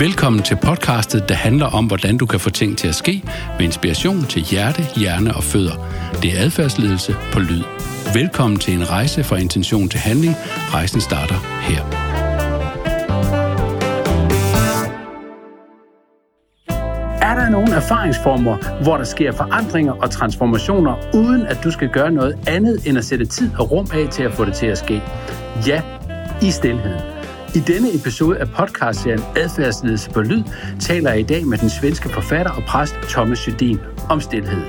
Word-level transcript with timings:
Velkommen 0.00 0.42
til 0.42 0.56
podcastet, 0.56 1.28
der 1.28 1.34
handler 1.34 1.66
om, 1.66 1.86
hvordan 1.86 2.18
du 2.18 2.26
kan 2.26 2.40
få 2.40 2.50
ting 2.50 2.78
til 2.78 2.88
at 2.88 2.94
ske 2.94 3.22
med 3.58 3.66
inspiration 3.66 4.22
til 4.22 4.42
hjerte, 4.42 4.82
hjerne 4.96 5.34
og 5.34 5.44
fødder. 5.44 5.76
Det 6.22 6.38
er 6.38 6.44
adfærdsledelse 6.44 7.16
på 7.32 7.38
lyd. 7.38 7.62
Velkommen 8.14 8.58
til 8.60 8.74
en 8.74 8.90
rejse 8.90 9.24
fra 9.24 9.36
intention 9.36 9.88
til 9.88 10.00
handling. 10.00 10.34
Rejsen 10.74 11.00
starter 11.00 11.34
her. 11.60 11.82
Er 17.22 17.34
der 17.34 17.48
nogle 17.48 17.74
erfaringsformer, 17.74 18.82
hvor 18.82 18.96
der 18.96 19.04
sker 19.04 19.32
forandringer 19.32 19.92
og 19.92 20.10
transformationer, 20.10 20.94
uden 21.14 21.46
at 21.46 21.58
du 21.64 21.70
skal 21.70 21.88
gøre 21.88 22.10
noget 22.10 22.38
andet 22.48 22.86
end 22.86 22.98
at 22.98 23.04
sætte 23.04 23.26
tid 23.26 23.50
og 23.58 23.70
rum 23.70 23.86
af 23.94 24.08
til 24.08 24.22
at 24.22 24.32
få 24.32 24.44
det 24.44 24.54
til 24.54 24.66
at 24.66 24.78
ske? 24.78 25.02
Ja, 25.66 25.82
i 26.42 26.50
stilheden. 26.50 27.15
I 27.56 27.58
denne 27.58 27.94
episode 27.94 28.38
af 28.38 28.48
podcastserien 28.48 29.20
Adfærdsledelse 29.36 30.10
på 30.10 30.20
Lyd 30.20 30.42
taler 30.80 31.10
jeg 31.10 31.20
i 31.20 31.22
dag 31.22 31.46
med 31.46 31.58
den 31.58 31.70
svenske 31.70 32.08
forfatter 32.08 32.52
og 32.52 32.62
præst 32.62 32.94
Thomas 32.94 33.38
Sjödin 33.38 33.78
om 34.10 34.20
stillhed. 34.20 34.62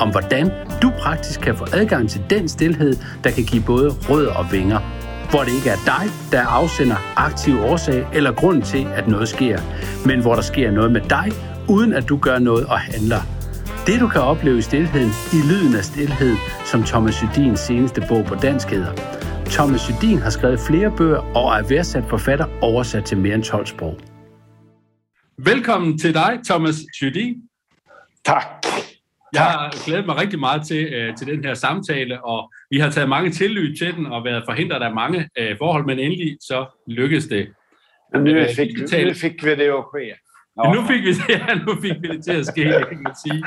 Om 0.00 0.10
hvordan 0.10 0.50
du 0.82 0.92
praktisk 0.98 1.40
kan 1.40 1.56
få 1.56 1.64
adgang 1.72 2.10
til 2.10 2.24
den 2.30 2.48
stillhed, 2.48 2.96
der 3.24 3.30
kan 3.30 3.44
give 3.44 3.62
både 3.62 3.90
rødder 3.90 4.32
og 4.34 4.52
vinger. 4.52 4.78
Hvor 5.30 5.40
det 5.40 5.52
ikke 5.52 5.70
er 5.70 5.78
dig, 5.86 6.10
der 6.32 6.46
afsender 6.46 6.96
aktiv 7.16 7.60
årsag 7.60 8.06
eller 8.12 8.32
grund 8.32 8.62
til, 8.62 8.86
at 8.94 9.08
noget 9.08 9.28
sker, 9.28 9.58
men 10.06 10.20
hvor 10.20 10.34
der 10.34 10.42
sker 10.42 10.70
noget 10.70 10.92
med 10.92 11.00
dig, 11.00 11.32
uden 11.68 11.92
at 11.92 12.08
du 12.08 12.16
gør 12.16 12.38
noget 12.38 12.66
og 12.66 12.78
handler. 12.78 13.20
Det 13.86 14.00
du 14.00 14.08
kan 14.08 14.20
opleve 14.20 14.58
i 14.58 14.62
stillheden, 14.62 15.10
i 15.32 15.36
lyden 15.50 15.74
af 15.74 15.84
stillhed, 15.84 16.36
som 16.64 16.82
Thomas 16.82 17.22
Jydins 17.22 17.60
seneste 17.60 18.04
bog 18.08 18.24
på 18.24 18.34
dansk 18.34 18.70
hedder. 18.70 18.92
Thomas 19.50 19.80
Jydin 19.88 20.18
har 20.18 20.30
skrevet 20.30 20.60
flere 20.68 20.96
bøger 20.96 21.18
og 21.36 21.58
er 21.58 21.68
værdsat 21.68 22.04
forfatter 22.04 22.46
oversat 22.62 23.04
til 23.04 23.18
mere 23.18 23.34
end 23.34 23.42
12 23.42 23.66
sprog. 23.66 23.98
Velkommen 25.38 25.98
til 25.98 26.14
dig, 26.14 26.40
Thomas 26.44 26.76
Jydin. 27.02 27.42
Tak. 28.24 28.44
Jeg 29.32 29.42
har 29.42 29.84
glædet 29.86 30.06
mig 30.06 30.16
rigtig 30.16 30.38
meget 30.38 30.66
til, 30.66 31.08
uh, 31.08 31.14
til 31.14 31.26
den 31.26 31.44
her 31.44 31.54
samtale, 31.54 32.24
og 32.24 32.52
vi 32.70 32.78
har 32.78 32.90
taget 32.90 33.08
mange 33.08 33.30
tillyd 33.30 33.76
til 33.76 33.94
den 33.94 34.06
og 34.06 34.24
været 34.24 34.42
forhindret 34.48 34.82
af 34.82 34.94
mange 34.94 35.18
uh, 35.40 35.58
forhold, 35.58 35.84
men 35.86 35.98
endelig 35.98 36.36
så 36.40 36.66
lykkedes 36.86 37.26
det. 37.26 37.48
Men 38.12 38.24
nu 38.24 38.30
øh, 38.30 38.48
fik, 38.56 38.68
nu 38.78 39.14
fik 39.14 39.44
vi 39.44 39.50
det 39.50 39.60
at 39.60 39.84
ske. 39.92 40.14
Nu 40.74 40.86
fik 40.88 41.02
vi 41.02 41.12
det, 41.12 41.28
ja, 41.48 41.54
nu 41.54 41.74
fik 41.82 41.96
vi 42.02 42.08
det 42.08 42.24
til 42.24 42.32
at 42.32 42.46
ske, 42.46 42.62
kan 42.62 43.02
man 43.02 43.14
sige. 43.24 43.42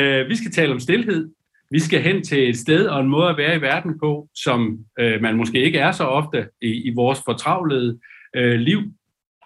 Uh, 0.00 0.28
vi 0.28 0.36
skal 0.36 0.52
tale 0.52 0.72
om 0.72 0.80
stillhed, 0.80 1.30
vi 1.70 1.78
skal 1.78 2.02
hen 2.02 2.22
til 2.22 2.48
et 2.48 2.56
sted 2.56 2.86
og 2.86 3.00
en 3.00 3.08
måde 3.08 3.28
at 3.28 3.36
være 3.36 3.56
i 3.56 3.60
verden 3.60 3.98
på, 3.98 4.28
som 4.34 4.78
øh, 5.00 5.22
man 5.22 5.36
måske 5.36 5.62
ikke 5.62 5.78
er 5.78 5.92
så 5.92 6.04
ofte 6.04 6.48
i, 6.62 6.66
i 6.66 6.94
vores 6.94 7.18
fortravlede 7.24 7.98
øh, 8.36 8.60
liv. 8.60 8.80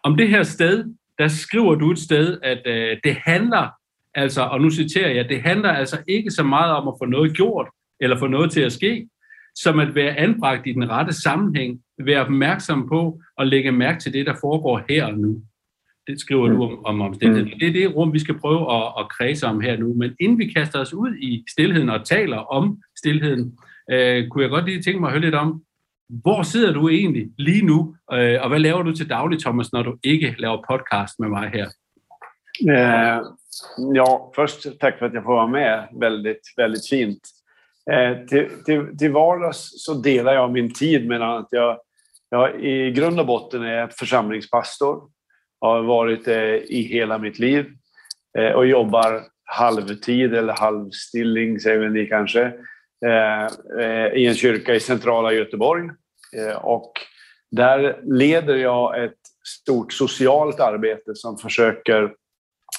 Om 0.05 0.17
det 0.17 0.29
her 0.29 0.43
sted, 0.43 0.85
der 1.19 1.29
skriver 1.29 1.75
du 1.75 1.91
et 1.91 1.99
sted, 1.99 2.39
at 2.43 2.63
øh, 2.67 2.97
det 3.05 3.17
handler, 3.27 3.69
altså, 4.15 4.43
og 4.43 4.61
nu 4.61 4.71
citerer 4.71 5.11
jeg, 5.11 5.29
det 5.29 5.43
handler 5.43 5.69
altså 5.69 5.99
ikke 6.09 6.31
så 6.31 6.43
meget 6.43 6.73
om 6.73 6.89
at 6.89 6.95
få 7.03 7.05
noget 7.05 7.37
gjort, 7.37 7.69
eller 8.01 8.19
få 8.19 8.27
noget 8.27 8.51
til 8.51 8.61
at 8.61 8.73
ske, 8.73 9.09
som 9.55 9.79
at 9.79 9.95
være 9.95 10.19
anbragt 10.19 10.67
i 10.67 10.73
den 10.73 10.91
rette 10.91 11.23
sammenhæng, 11.23 11.81
være 11.99 12.21
opmærksom 12.21 12.89
på 12.89 13.21
og 13.37 13.47
lægge 13.47 13.73
mærke 13.73 14.01
til 14.01 14.13
det, 14.13 14.27
der 14.27 14.35
foregår 14.41 14.83
her 14.89 15.07
og 15.07 15.19
nu. 15.19 15.43
Det 16.07 16.21
skriver 16.21 16.49
du 16.49 16.63
om, 16.63 16.85
om 16.85 17.01
omstændigheden. 17.01 17.53
Mm. 17.53 17.59
Det 17.59 17.69
er 17.69 17.73
det 17.73 17.97
rum, 17.97 18.13
vi 18.13 18.19
skal 18.19 18.39
prøve 18.39 18.75
at, 18.75 18.93
at 18.99 19.09
kredse 19.09 19.47
om 19.47 19.61
her 19.61 19.77
nu. 19.77 19.95
Men 19.95 20.17
inden 20.21 20.39
vi 20.39 20.47
kaster 20.47 20.79
os 20.79 20.95
ud 20.95 21.17
i 21.17 21.45
stillheden 21.51 21.89
og 21.89 22.05
taler 22.07 22.39
om 22.39 22.79
stillheden, 22.99 23.59
øh, 23.91 24.29
kunne 24.29 24.43
jeg 24.43 24.51
godt 24.51 24.65
lige 24.65 24.83
tænke 24.83 25.01
mig 25.01 25.09
at 25.09 25.13
høre 25.13 25.23
lidt 25.23 25.35
om, 25.35 25.63
hvor 26.09 26.43
sidder 26.43 26.73
du 26.73 26.89
egentlig 26.89 27.31
lige 27.39 27.67
nu, 27.67 27.97
øh, 28.13 28.39
og 28.43 28.49
hvad 28.49 28.59
laver 28.59 28.83
du 28.83 28.97
til 28.97 29.11
daglig, 29.11 29.41
Thomas, 29.41 29.73
når 29.73 29.83
du 29.83 29.97
ikke 30.05 30.35
laver 30.39 30.65
podcast 30.71 31.15
med 31.19 31.29
mig 31.29 31.51
her? 31.55 31.67
Eh, 32.69 33.23
ja, 33.95 34.31
först 34.37 34.81
tack 34.81 34.99
för 34.99 35.07
att 35.07 35.15
jag 35.15 35.25
får 35.25 35.35
vara 35.35 35.47
med. 35.47 35.89
Väldigt, 36.01 36.55
väldigt 36.57 36.89
fint. 36.89 37.21
Eh, 37.91 38.27
till, 38.27 38.49
till, 38.65 38.99
till 38.99 39.13
vardags 39.13 39.85
så 39.85 39.95
delar 39.95 40.35
jag 40.35 40.53
min 40.53 40.75
tid 40.75 41.09
mellan 41.09 41.39
att 41.39 41.49
jag, 41.51 41.79
jag 42.31 42.65
i 42.65 42.91
grund 42.91 43.21
och 43.21 43.27
botten 43.27 43.63
är 43.63 43.89
församlingspastor 43.89 45.03
har 45.63 45.83
varit 45.83 46.25
det 46.25 46.73
i 46.73 46.83
hela 46.83 47.19
mitt 47.19 47.39
liv 47.39 47.67
eh, 48.39 48.51
och 48.53 48.67
jobbar 48.67 49.23
halvtid 49.45 50.35
eller 50.35 50.53
halvstilling, 50.53 51.61
säger 51.61 51.89
ni 51.89 52.07
kanske, 52.07 52.43
eh, 53.07 54.07
i 54.15 54.27
en 54.27 54.35
kyrka 54.35 54.75
i 54.75 54.81
centrala 54.81 55.33
Göteborg. 55.33 55.91
Och 56.61 56.93
där 57.51 58.01
leder 58.03 58.57
jag 58.57 59.05
ett 59.05 59.19
stort 59.45 59.93
socialt 59.93 60.61
arbete 60.61 61.15
som 61.15 61.39
försöker 61.39 62.15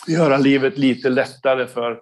göra 0.07 0.37
livet 0.37 0.77
lite 0.77 1.09
lättare 1.09 1.67
för, 1.67 1.99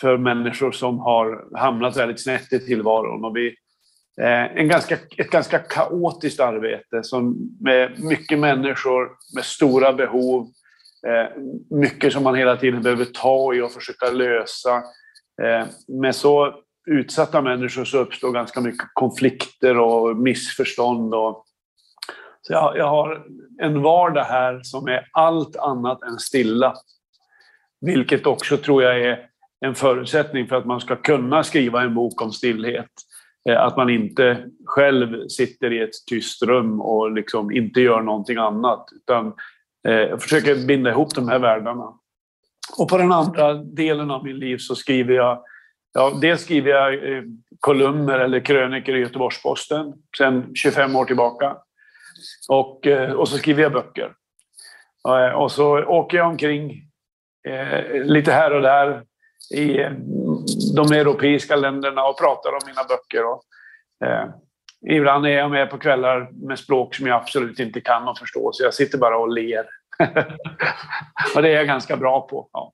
för 0.00 0.16
människor 0.16 0.72
som 0.72 0.98
har 0.98 1.58
hamnat 1.58 1.96
väldigt 1.96 2.22
snett 2.22 2.52
i 2.52 2.58
tillvaron. 2.58 3.24
Och 3.24 3.36
vi 3.36 3.54
Eh, 4.22 4.58
en 4.60 4.68
ganska, 4.68 4.98
ett 5.16 5.30
ganska 5.30 5.58
kaotiskt 5.58 6.40
arbete 6.40 7.02
som 7.02 7.36
med 7.60 8.04
mycket 8.04 8.38
människor 8.38 9.10
med 9.34 9.44
stora 9.44 9.92
behov. 9.92 10.46
Eh, 11.06 11.42
mycket 11.70 12.12
som 12.12 12.22
man 12.22 12.34
hela 12.34 12.56
tiden 12.56 12.82
behöver 12.82 13.04
ta 13.04 13.54
i 13.54 13.60
och 13.60 13.72
försöka 13.72 14.10
lösa. 14.10 14.76
Eh, 15.42 15.66
med 15.88 16.14
så 16.14 16.54
utsatta 16.86 17.42
människor 17.42 17.84
så 17.84 17.98
uppstår 17.98 18.32
ganska 18.32 18.60
mycket 18.60 18.88
konflikter 18.92 19.78
och 19.78 20.16
missförstånd. 20.16 21.14
Och, 21.14 21.44
så 22.42 22.52
jag, 22.52 22.76
jag 22.76 22.88
har 22.88 23.26
en 23.62 23.82
vardag 23.82 24.24
här 24.24 24.60
som 24.62 24.88
är 24.88 25.08
allt 25.12 25.56
annat 25.56 26.02
än 26.02 26.18
stilla. 26.18 26.74
Vilket 27.80 28.26
också 28.26 28.56
tror 28.56 28.82
jag 28.82 29.00
är 29.00 29.26
en 29.60 29.74
förutsättning 29.74 30.46
för 30.46 30.56
att 30.56 30.66
man 30.66 30.80
ska 30.80 30.96
kunna 30.96 31.44
skriva 31.44 31.82
en 31.82 31.94
bok 31.94 32.22
om 32.22 32.32
stillhet. 32.32 32.90
Eh, 33.48 33.62
att 33.62 33.76
man 33.76 33.90
inte 33.90 34.44
själv 34.64 35.28
sitter 35.28 35.72
i 35.72 35.82
ett 35.82 36.06
tyst 36.10 36.42
rum 36.42 36.80
och 36.80 37.12
liksom 37.12 37.50
inte 37.50 37.80
gör 37.80 38.00
någonting 38.00 38.36
annat. 38.36 38.86
Utan 38.96 39.32
eh, 39.88 39.94
jag 39.94 40.22
försöker 40.22 40.66
binda 40.66 40.90
ihop 40.90 41.14
de 41.14 41.28
här 41.28 41.38
världarna. 41.38 41.92
Och 42.78 42.88
på 42.88 42.98
den 42.98 43.12
andra 43.12 43.54
delen 43.54 44.10
av 44.10 44.24
min 44.24 44.36
liv 44.36 44.56
så 44.58 44.74
skriver 44.74 45.14
jag 45.14 45.42
Ja, 45.96 46.18
dels 46.20 46.40
skriver 46.40 46.70
jag 46.70 46.94
eh, 46.94 47.22
kolumner 47.60 48.18
eller 48.18 48.40
krönikor 48.40 48.96
i 48.96 49.00
Göteborgs-Posten 49.00 49.92
sedan 50.18 50.54
25 50.54 50.96
år 50.96 51.04
tillbaka. 51.04 51.56
Och, 52.48 52.86
och 53.16 53.28
så 53.28 53.36
skriver 53.38 53.62
jag 53.62 53.72
böcker. 53.72 54.12
Och 55.34 55.52
så 55.52 55.84
åker 55.84 56.16
jag 56.16 56.28
omkring 56.28 56.70
eh, 57.48 58.04
lite 58.04 58.32
här 58.32 58.54
och 58.54 58.62
där 58.62 59.02
i 59.54 59.78
de 60.76 60.92
europeiska 60.92 61.56
länderna 61.56 62.04
och 62.04 62.18
pratar 62.18 62.52
om 62.52 62.60
mina 62.66 62.84
böcker. 62.84 63.24
Och, 63.26 63.42
eh, 64.06 64.28
ibland 64.96 65.26
är 65.26 65.30
jag 65.30 65.50
med 65.50 65.70
på 65.70 65.78
kvällar 65.78 66.30
med 66.32 66.58
språk 66.58 66.94
som 66.94 67.06
jag 67.06 67.16
absolut 67.16 67.60
inte 67.60 67.80
kan 67.80 68.08
och 68.08 68.18
förstå, 68.18 68.50
så 68.52 68.64
jag 68.64 68.74
sitter 68.74 68.98
bara 68.98 69.18
och 69.18 69.32
ler. 69.32 69.66
och 71.36 71.42
det 71.42 71.48
är 71.48 71.56
jag 71.56 71.66
ganska 71.66 71.96
bra 71.96 72.28
på. 72.28 72.48
Ja. 72.52 72.72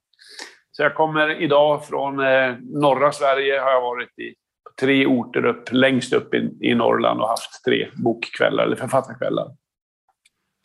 Så 0.71 0.83
jag 0.83 0.95
kommer 0.95 1.41
idag 1.41 1.85
från 1.85 2.19
eh, 2.19 2.55
norra 2.61 3.11
Sverige, 3.11 3.59
har 3.59 3.71
jag 3.71 3.81
varit 3.81 4.19
i 4.19 4.35
tre 4.79 5.05
orter 5.05 5.45
upp, 5.45 5.71
längst 5.71 6.13
upp 6.13 6.33
i, 6.33 6.57
i 6.61 6.75
Norrland 6.75 7.21
och 7.21 7.27
haft 7.27 7.63
tre 7.65 7.87
bokkvällar 8.03 8.63
eller 8.63 8.75
författarkvällar. 8.75 9.47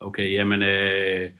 Okej, 0.04 0.34
okay, 0.34 0.44
men 0.44 0.62
eh, 0.62 1.30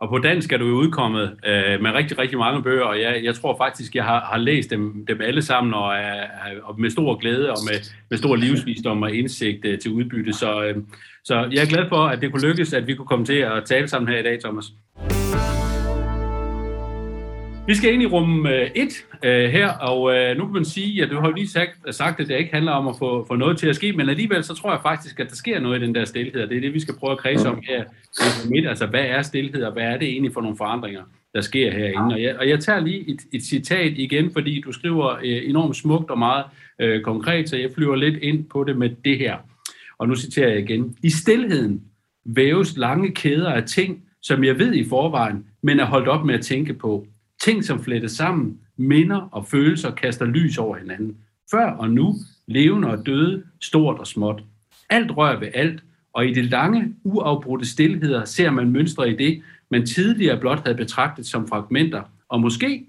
Og 0.00 0.08
på 0.08 0.18
dansk 0.18 0.52
er 0.52 0.58
du 0.58 0.66
jo 0.66 0.74
udkommet 0.74 1.36
øh, 1.46 1.82
med 1.82 1.90
rigtig, 1.90 2.18
rigtig 2.18 2.38
mange 2.38 2.62
bøger, 2.62 2.84
og 2.84 3.00
jeg, 3.00 3.20
jeg 3.24 3.34
tror 3.34 3.56
faktisk, 3.56 3.94
jeg 3.94 4.04
har, 4.04 4.20
har 4.20 4.38
læst 4.38 4.70
dem, 4.70 5.06
dem 5.06 5.20
alle 5.20 5.42
sammen, 5.42 5.74
og, 5.74 5.94
er, 5.94 6.26
og 6.62 6.80
med 6.80 6.90
stor 6.90 7.14
glæde 7.14 7.50
og 7.50 7.58
med, 7.70 7.90
med 8.10 8.18
stor 8.18 8.36
livsvisdom 8.36 9.02
og 9.02 9.14
indsigt 9.14 9.64
øh, 9.64 9.78
til 9.78 9.90
udbytte. 9.90 10.32
Så, 10.32 10.64
øh, 10.64 10.76
så 11.24 11.34
jeg 11.34 11.62
er 11.62 11.68
glad 11.68 11.88
for, 11.88 12.06
at 12.06 12.20
det 12.20 12.32
kunne 12.32 12.48
lykkes, 12.48 12.72
at 12.72 12.86
vi 12.86 12.94
kunne 12.94 13.06
komme 13.06 13.24
til 13.24 13.38
at 13.38 13.64
tale 13.64 13.88
sammen 13.88 14.08
her 14.08 14.18
i 14.18 14.22
dag, 14.22 14.40
Thomas. 14.40 14.64
Vi 17.68 17.74
skal 17.74 17.92
ind 17.92 18.02
i 18.02 18.06
rum 18.06 18.46
øh, 18.46 18.70
1 18.74 19.06
øh, 19.24 19.50
her, 19.50 19.68
og 19.68 20.14
øh, 20.14 20.36
nu 20.36 20.44
kan 20.44 20.52
man 20.52 20.64
sige, 20.64 21.02
at 21.02 21.10
du 21.10 21.20
har 21.20 21.28
jo 21.28 21.34
lige 21.34 21.48
sagt, 21.48 21.94
sagt, 21.94 22.20
at 22.20 22.28
det 22.28 22.38
ikke 22.38 22.52
handler 22.52 22.72
om 22.72 22.88
at 22.88 22.94
få, 22.98 23.26
få 23.26 23.36
noget 23.36 23.58
til 23.58 23.68
at 23.68 23.76
ske, 23.76 23.92
men 23.92 24.08
alligevel 24.08 24.44
så 24.44 24.54
tror 24.54 24.70
jeg 24.70 24.80
faktisk, 24.82 25.20
at 25.20 25.30
der 25.30 25.36
sker 25.36 25.60
noget 25.60 25.82
i 25.82 25.86
den 25.86 25.94
der 25.94 26.04
stillhed, 26.04 26.42
og 26.42 26.48
det 26.48 26.56
er 26.56 26.60
det, 26.60 26.74
vi 26.74 26.80
skal 26.80 26.94
prøve 26.94 27.12
at 27.12 27.18
kredse 27.18 27.48
om 27.48 27.62
her. 27.68 27.84
i 28.44 28.48
Midt. 28.50 28.68
Altså, 28.68 28.86
hvad 28.86 29.04
er 29.04 29.22
stillhed, 29.22 29.62
og 29.62 29.72
hvad 29.72 29.82
er 29.82 29.98
det 29.98 30.08
egentlig 30.08 30.32
for 30.32 30.40
nogle 30.40 30.56
forandringer, 30.56 31.02
der 31.34 31.40
sker 31.40 31.72
herinde? 31.72 32.14
Og 32.14 32.22
jeg, 32.22 32.36
og 32.38 32.48
jeg 32.48 32.60
tager 32.60 32.80
lige 32.80 33.10
et, 33.10 33.20
et 33.32 33.42
citat 33.42 33.92
igen, 33.96 34.32
fordi 34.32 34.60
du 34.60 34.72
skriver 34.72 35.16
øh, 35.24 35.48
enormt 35.48 35.76
smukt 35.76 36.10
og 36.10 36.18
meget 36.18 36.44
øh, 36.80 37.02
konkret, 37.02 37.48
så 37.48 37.56
jeg 37.56 37.70
flyver 37.74 37.96
lidt 37.96 38.16
ind 38.16 38.44
på 38.44 38.64
det 38.64 38.76
med 38.76 38.90
det 39.04 39.18
her. 39.18 39.36
Og 39.98 40.08
nu 40.08 40.14
citerer 40.14 40.48
jeg 40.48 40.58
igen. 40.58 40.96
I 41.02 41.10
stillheden 41.10 41.82
væves 42.26 42.76
lange 42.76 43.10
kæder 43.10 43.52
af 43.52 43.64
ting, 43.64 44.02
som 44.22 44.44
jeg 44.44 44.58
ved 44.58 44.74
i 44.74 44.88
forvejen, 44.88 45.44
men 45.62 45.80
er 45.80 45.84
holdt 45.84 46.08
op 46.08 46.24
med 46.24 46.34
at 46.34 46.44
tænke 46.44 46.74
på. 46.74 47.06
Ting, 47.40 47.64
som 47.64 47.84
flettes 47.84 48.12
sammen, 48.12 48.58
minder 48.76 49.28
og 49.32 49.46
følelser 49.46 49.90
kaster 49.90 50.26
lys 50.26 50.58
over 50.58 50.76
hinanden. 50.76 51.16
Før 51.50 51.70
og 51.70 51.90
nu, 51.90 52.14
levende 52.46 52.88
og 52.90 53.06
døde, 53.06 53.42
stort 53.60 53.98
og 53.98 54.06
småt. 54.06 54.42
Alt 54.90 55.16
rører 55.16 55.38
ved 55.38 55.48
alt, 55.54 55.82
og 56.12 56.26
i 56.26 56.34
det 56.34 56.44
lange, 56.44 56.94
uafbrudte 57.04 57.66
stillheder 57.66 58.24
ser 58.24 58.50
man 58.50 58.70
mønstre 58.70 59.10
i 59.10 59.16
det, 59.16 59.42
man 59.70 59.86
tidligere 59.86 60.40
blot 60.40 60.62
havde 60.64 60.76
betragtet 60.76 61.26
som 61.26 61.48
fragmenter, 61.48 62.02
og 62.28 62.40
måske 62.40 62.86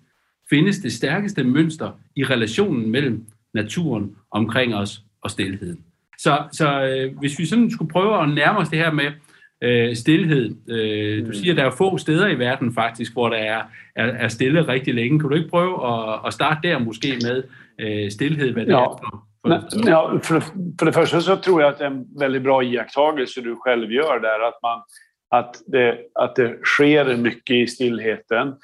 findes 0.50 0.80
det 0.80 0.94
stærkeste 0.94 1.44
mønster 1.44 1.92
i 2.16 2.24
relationen 2.24 2.90
mellem 2.90 3.25
naturen 3.54 4.16
omkring 4.31 4.75
os 4.75 5.04
og 5.22 5.31
stillheden. 5.31 5.80
Så, 6.18 6.44
så 6.52 6.84
øh, 6.84 7.18
hvis 7.18 7.40
vi 7.40 7.45
sådan 7.45 7.72
skulle 7.72 7.92
prøve 7.92 8.24
at 8.24 8.30
nærme 8.30 8.60
os 8.60 8.69
det 8.69 8.80
her 8.80 8.92
med 8.92 9.12
øh, 9.61 9.95
stillhed. 9.95 10.56
Øh, 10.69 11.21
du 11.21 11.27
mm. 11.27 11.33
siger, 11.33 11.53
at 11.53 11.57
der 11.57 11.65
er 11.65 11.71
få 11.77 11.97
steder 11.97 12.27
i 12.27 12.39
verden 12.39 12.73
faktisk, 12.73 13.13
hvor 13.13 13.29
der 13.29 13.38
er, 13.38 13.63
er, 13.95 14.06
er 14.06 14.27
stille 14.27 14.67
rigtig 14.67 14.94
længe. 14.94 15.19
Kan 15.19 15.29
du 15.29 15.35
ikke 15.35 15.50
prøve 15.50 15.88
at, 15.88 16.19
at 16.25 16.33
starte 16.33 16.67
der 16.67 16.79
måske 16.79 17.07
med 17.07 17.44
øh, 17.79 18.11
stillhed, 18.11 18.53
hvad 18.53 18.65
det 18.65 18.71
ja. 18.71 18.83
er 18.83 19.00
for, 19.03 19.25
för 19.47 19.89
ja, 19.89 20.19
för, 20.23 20.39
för 20.79 20.85
det 20.85 20.94
första 20.94 21.21
så 21.21 21.35
tror 21.35 21.61
jag 21.61 21.69
att 21.69 21.77
det 21.77 21.85
är 21.85 21.91
en 21.91 22.07
väldigt 22.19 22.41
bra 22.41 22.63
iakttagelse 22.63 23.41
du 23.41 23.56
själv 23.56 23.91
gör 23.91 24.19
där, 24.19 24.47
att, 24.47 24.59
man, 24.61 24.81
att, 25.29 25.56
det, 25.67 25.97
att 26.15 26.35
det 26.35 26.59
sker 26.63 27.17
mycket 27.17 27.56
i 27.56 27.67
stillheten. 27.67 28.56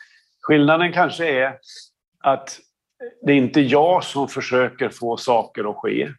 Skillnaden 0.41 0.93
kanske 0.93 1.45
är 1.45 1.53
att 2.23 2.59
det 3.25 3.31
är 3.31 3.37
inte 3.37 3.61
jag 3.61 4.03
som 4.03 4.27
försöker 4.27 4.89
få 4.89 5.17
saker 5.17 5.69
att 5.69 5.75
ske, 5.75 6.09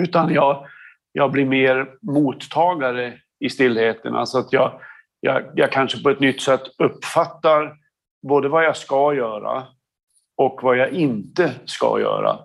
utan 0.00 0.34
jag, 0.34 0.66
jag 1.12 1.32
blir 1.32 1.46
mer 1.46 1.86
mottagare 2.02 3.18
i 3.40 3.50
stillheten. 3.50 4.14
Alltså 4.14 4.38
att 4.38 4.52
jag, 4.52 4.80
jag, 5.20 5.42
jag 5.54 5.72
kanske 5.72 6.02
på 6.02 6.10
ett 6.10 6.20
nytt 6.20 6.42
sätt 6.42 6.62
uppfattar 6.78 7.76
både 8.28 8.48
vad 8.48 8.64
jag 8.64 8.76
ska 8.76 9.14
göra 9.14 9.66
och 10.36 10.60
vad 10.62 10.76
jag 10.76 10.90
inte 10.90 11.54
ska 11.64 12.00
göra. 12.00 12.38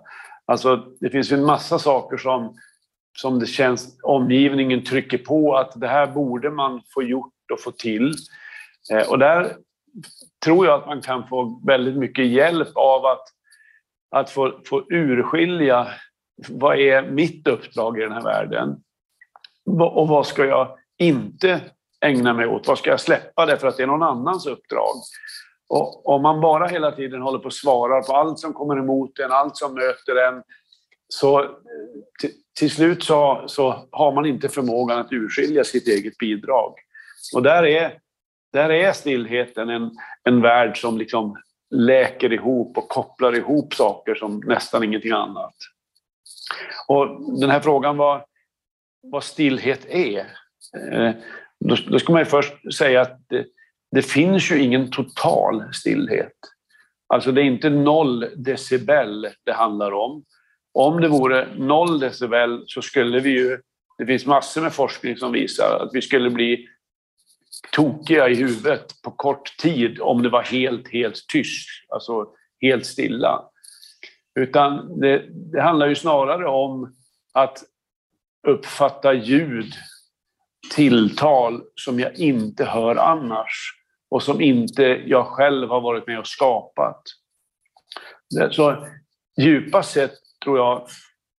Alltså, 0.44 0.76
det 1.00 1.10
finns 1.10 1.32
ju 1.32 1.36
en 1.36 1.44
massa 1.44 1.78
saker 1.78 2.16
som, 2.16 2.56
som 3.18 3.38
det 3.38 3.46
känns 3.46 3.98
omgivningen 4.02 4.84
trycker 4.84 5.18
på 5.18 5.56
att 5.56 5.80
det 5.80 5.88
här 5.88 6.06
borde 6.06 6.50
man 6.50 6.82
få 6.94 7.02
gjort 7.02 7.32
och 7.52 7.60
få 7.60 7.70
till. 7.70 8.14
Eh, 8.92 9.10
och 9.10 9.18
där 9.18 9.52
tror 10.44 10.66
jag 10.66 10.80
att 10.80 10.86
man 10.86 11.00
kan 11.00 11.28
få 11.28 11.60
väldigt 11.66 11.96
mycket 11.96 12.26
hjälp 12.26 12.68
av 12.74 13.06
att, 13.06 13.24
att 14.10 14.30
få, 14.30 14.60
få 14.68 14.84
urskilja 14.90 15.86
vad 16.48 16.78
är 16.78 17.10
mitt 17.10 17.48
uppdrag 17.48 17.98
i 17.98 18.02
den 18.02 18.12
här 18.12 18.22
världen? 18.22 18.82
Och 19.80 20.08
vad 20.08 20.26
ska 20.26 20.44
jag 20.44 20.78
inte 20.98 21.60
ägna 22.00 22.34
mig 22.34 22.46
åt? 22.46 22.68
Vad 22.68 22.78
ska 22.78 22.90
jag 22.90 23.00
släppa 23.00 23.46
därför 23.46 23.68
att 23.68 23.76
det 23.76 23.82
är 23.82 23.86
någon 23.86 24.02
annans 24.02 24.46
uppdrag? 24.46 24.94
Och 25.68 26.08
om 26.08 26.22
man 26.22 26.40
bara 26.40 26.66
hela 26.66 26.92
tiden 26.92 27.22
håller 27.22 27.38
på 27.38 27.44
och 27.44 27.54
svarar 27.54 28.02
på 28.02 28.12
allt 28.12 28.38
som 28.38 28.52
kommer 28.52 28.78
emot 28.78 29.18
en, 29.18 29.32
allt 29.32 29.56
som 29.56 29.74
möter 29.74 30.16
en, 30.16 30.42
så 31.08 31.50
till, 32.58 32.70
slut 32.70 33.04
så, 33.04 33.44
så 33.46 33.88
har 33.90 34.12
man 34.12 34.26
inte 34.26 34.48
förmågan 34.48 34.98
att 34.98 35.12
urskilja 35.12 35.64
sitt 35.64 35.88
eget 35.88 36.18
bidrag. 36.18 36.74
Och 37.34 37.42
där 37.42 37.66
är, 37.66 37.98
där 38.52 38.70
är 38.70 38.92
stillheten 38.92 39.70
en, 39.70 39.90
en 40.24 40.42
värld 40.42 40.80
som 40.80 40.98
liksom 40.98 41.36
läker 41.70 42.32
ihop 42.32 42.78
och 42.78 42.88
kopplar 42.88 43.36
ihop 43.36 43.74
saker 43.74 44.14
som 44.14 44.42
nästan 44.46 44.84
ingenting 44.84 45.12
annat. 45.12 45.54
Och 46.88 47.38
den 47.40 47.50
här 47.50 47.60
frågan 47.60 47.96
var 47.96 48.24
vad 49.02 49.24
stillhet 49.24 49.86
är. 49.88 50.26
Eh, 50.76 51.10
då, 51.60 51.76
då 51.88 51.98
ska 51.98 52.12
man 52.12 52.20
ju 52.20 52.26
först 52.26 52.74
säga 52.74 53.00
att 53.00 53.20
det, 53.28 53.46
det 53.90 54.02
finns 54.02 54.50
ju 54.50 54.62
ingen 54.62 54.90
total 54.90 55.64
stillhet. 55.72 56.32
Alltså 57.06 57.32
det 57.32 57.40
är 57.40 57.44
inte 57.44 57.70
noll 57.70 58.26
decibel 58.36 59.28
det 59.44 59.52
handlar 59.52 59.92
om. 59.92 60.24
Om 60.72 61.00
det 61.00 61.08
vore 61.08 61.48
noll 61.56 61.98
decibel 62.00 62.64
så 62.66 62.82
skulle 62.82 63.20
vi 63.20 63.30
ju, 63.30 63.58
det 63.98 64.06
finns 64.06 64.26
massor 64.26 64.62
med 64.62 64.72
forskning 64.72 65.16
som 65.16 65.32
visar 65.32 65.78
att 65.80 65.90
vi 65.92 66.02
skulle 66.02 66.30
bli 66.30 66.68
tokiga 67.72 68.28
i 68.28 68.34
huvudet 68.34 69.02
på 69.02 69.10
kort 69.10 69.56
tid 69.58 70.00
om 70.00 70.22
det 70.22 70.28
var 70.28 70.42
helt, 70.42 70.88
helt 70.88 71.26
tyst, 71.32 71.68
alltså 71.88 72.26
helt 72.60 72.86
stilla. 72.86 73.42
Utan 74.40 75.00
det, 75.00 75.22
det 75.52 75.62
handlar 75.62 75.86
ju 75.86 75.94
snarare 75.94 76.46
om 76.46 76.94
att 77.32 77.62
uppfatta 78.46 79.14
ljud, 79.14 79.72
tilltal 80.70 81.62
som 81.74 82.00
jag 82.00 82.18
inte 82.18 82.64
hör 82.64 82.96
annars 82.96 83.80
och 84.10 84.22
som 84.22 84.40
inte 84.40 84.82
jag 84.82 85.26
själv 85.26 85.68
har 85.68 85.80
varit 85.80 86.06
med 86.06 86.18
och 86.18 86.26
skapat. 86.26 87.02
Så 88.50 88.86
djupast 89.40 89.92
sett 89.92 90.14
tror 90.44 90.58
jag 90.58 90.86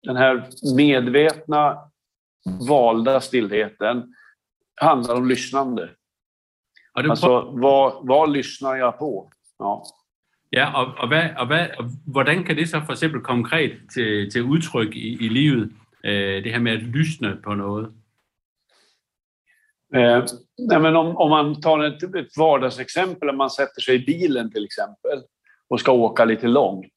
den 0.03 0.15
här 0.15 0.47
medvetna, 0.75 1.77
valda 2.69 3.21
stillheten 3.21 4.15
handlar 4.81 5.15
om 5.15 5.27
lyssnande. 5.27 5.89
Alltså, 6.93 7.41
vad, 7.41 8.07
vad 8.07 8.31
lyssnar 8.31 8.75
jag 8.75 8.99
på? 8.99 9.31
Ja. 9.59 9.83
Ja, 10.49 10.71
og, 10.75 10.93
og, 10.97 11.07
hvad, 11.07 11.29
og, 11.37 11.47
hvad, 11.47 11.67
og 11.77 11.85
hvordan 12.05 12.43
kan 12.43 12.55
det 12.55 12.69
så 12.69 12.81
for 12.85 12.93
eksempel 12.93 13.21
konkret 13.21 13.71
til, 13.93 14.31
til 14.31 14.43
udtryk 14.43 14.95
i, 14.95 15.25
i 15.25 15.29
livet, 15.29 15.71
øh, 16.03 16.43
det 16.43 16.51
her 16.51 16.59
med 16.59 16.71
at 16.71 16.83
lysne 16.83 17.37
på 17.43 17.53
noget? 17.53 17.91
Eh, 19.95 20.23
nej, 20.57 20.79
men 20.79 20.95
om, 20.95 21.17
om 21.17 21.29
man 21.29 21.61
tar 21.61 21.83
ett, 21.83 22.03
ett 22.03 22.37
vardagsexempel, 22.37 23.29
om 23.29 23.37
man 23.37 23.49
sätter 23.49 23.81
sig 23.81 23.95
i 23.95 24.05
bilen 24.05 24.51
till 24.51 24.65
exempel 24.65 25.21
och 25.69 25.79
ska 25.79 25.91
åka 25.91 26.25
lite 26.25 26.47
långt, 26.47 26.93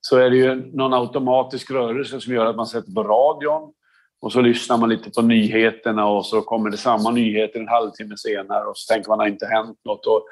så 0.00 0.16
är 0.16 0.30
det 0.30 0.36
ju 0.36 0.76
någon 0.76 0.94
automatisk 0.94 1.70
rörelse 1.70 2.20
som 2.20 2.34
gör 2.34 2.46
att 2.46 2.56
man 2.56 2.66
sätter 2.66 2.92
på 2.92 3.02
radion 3.02 3.72
och 4.20 4.32
så 4.32 4.40
lyssnar 4.40 4.78
man 4.78 4.88
lite 4.88 5.10
på 5.10 5.22
nyheterna 5.22 6.06
och 6.06 6.26
så 6.26 6.40
kommer 6.40 6.70
det 6.70 6.76
samma 6.76 7.10
nyheter 7.10 7.60
en 7.60 7.68
halvtimme 7.68 8.16
senare 8.16 8.64
och 8.64 8.78
så 8.78 8.92
tänker 8.92 9.08
man 9.08 9.20
att 9.20 9.26
det 9.26 9.30
inte 9.30 9.46
hänt 9.46 9.78
något. 9.84 10.06
Och, 10.06 10.22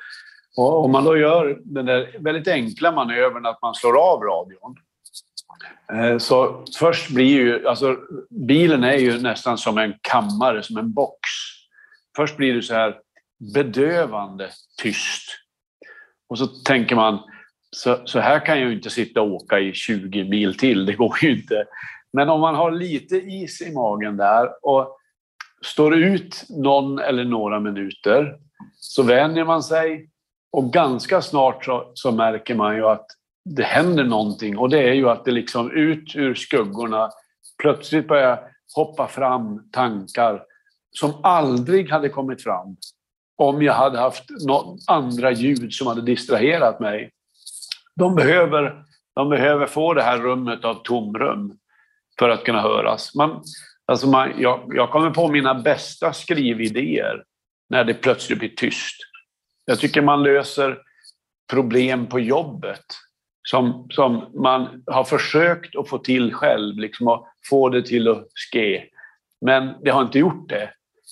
och 0.57 0.85
om 0.85 0.93
man 0.93 1.05
då 1.05 1.17
gör 1.17 1.59
den 1.65 1.87
där 1.87 2.17
väldigt 2.19 2.49
enkla 2.49 2.93
manövern 2.93 3.47
att 3.47 3.63
man 3.63 3.75
slår 3.75 3.99
av 3.99 4.21
radion 4.23 4.77
eh, 5.93 6.19
så 6.19 6.65
först 6.79 7.11
blir 7.11 7.27
ju, 7.27 7.69
alltså 7.69 7.97
bilen 8.31 8.85
är 8.85 8.97
ju 8.97 9.21
nästan 9.21 9.59
som 9.59 9.79
en 9.79 9.95
kammare, 10.01 10.63
som 10.63 10.77
en 10.77 10.93
box. 10.93 11.19
Först 12.17 12.37
blir 12.37 12.55
det 12.55 12.63
så 12.63 12.75
här 12.75 13.01
bedövande 13.55 14.51
tyst. 14.83 15.29
Och 16.29 16.39
så 16.39 16.47
tänker 16.47 16.97
man, 16.97 17.19
så, 17.71 17.99
så 18.05 18.19
här 18.19 18.47
kan 18.47 18.61
jag 18.61 18.69
ju 18.69 18.75
inte 18.75 18.91
sitta 18.91 19.23
och 19.23 19.33
åka 19.33 19.59
i 19.59 19.73
20 19.73 20.25
mil 20.25 20.59
till, 20.59 20.87
det 20.87 20.93
går 20.93 21.19
ju 21.23 21.37
inte. 21.37 21.65
Men 22.13 22.29
om 22.29 22.41
man 22.41 22.55
har 22.55 22.71
lite 22.71 23.17
is 23.17 23.63
i 23.63 23.73
magen 23.73 24.17
där 24.17 24.49
och 24.63 24.99
står 25.65 25.95
ut 25.95 26.45
någon 26.49 26.99
eller 26.99 27.25
några 27.25 27.61
minuter 27.61 28.37
så 28.77 29.03
vänjer 29.03 29.45
man 29.45 29.63
sig 29.63 30.11
och 30.53 30.73
ganska 30.73 31.23
snart 31.23 31.65
så, 31.65 31.91
så 31.95 32.13
märker 32.13 32.55
man 32.55 32.77
ju 32.77 32.87
att 32.87 33.07
det 33.45 33.63
händer 33.63 34.05
någonting 34.05 34.59
och 34.59 34.71
det 34.71 34.89
är 34.89 34.93
ju 34.93 35.09
att 35.09 35.25
det 35.25 35.31
liksom 35.31 35.71
ut 35.71 36.17
ur 36.17 36.35
skuggorna 36.35 37.11
plötsligt 37.63 38.09
börjar 38.09 38.41
hoppa 38.77 39.09
fram 39.09 39.71
tankar 39.71 40.43
som 40.99 41.21
aldrig 41.23 41.91
hade 41.91 42.09
kommit 42.09 42.43
fram 42.43 42.77
om 43.37 43.63
jag 43.63 43.73
hade 43.73 43.99
haft 43.99 44.25
andra 44.87 45.33
ljud 45.33 45.73
som 45.73 45.87
hade 45.87 46.03
distraherat 46.03 46.81
mig. 46.81 47.11
De 47.97 48.15
behöver, 48.15 48.85
de 49.15 49.31
behöver 49.31 49.67
få 49.67 49.95
det 49.95 50.03
här 50.03 50.19
rummet 50.19 50.65
av 50.65 50.75
tomrum 50.75 51.59
för 52.19 52.29
att 52.29 52.45
kunna 52.45 52.61
höras. 52.61 53.15
Man, 53.15 53.43
alltså 53.87 54.07
man, 54.07 54.33
jag, 54.39 54.71
jag 54.75 54.91
kommer 54.91 55.11
på 55.11 55.29
mina 55.29 55.55
bästa 55.55 56.13
skrividéer 56.13 57.25
när 57.69 57.85
det 57.85 57.95
plötsligt 57.95 58.39
blir 58.39 58.49
tyst. 58.57 58.97
Jag 59.65 59.79
tycker 59.79 60.03
man 60.03 60.23
löser 60.23 60.79
problem 61.51 62.07
på 62.07 62.21
jobbet 62.21 62.85
som, 63.49 63.87
som 63.91 64.31
man 64.35 64.83
har 64.87 65.05
försökt 65.05 65.77
att 65.77 65.89
få 65.89 65.99
till 65.99 66.35
själv, 66.35 66.79
liksom 66.79 67.09
att 67.09 67.25
få 67.51 67.69
det 67.69 67.83
till 67.83 68.09
att 68.09 68.27
ske. 68.53 68.85
Men 69.41 69.75
det 69.83 69.91
har 69.91 70.03
inte 70.03 70.19
gjort 70.19 70.49
det. 70.49 70.71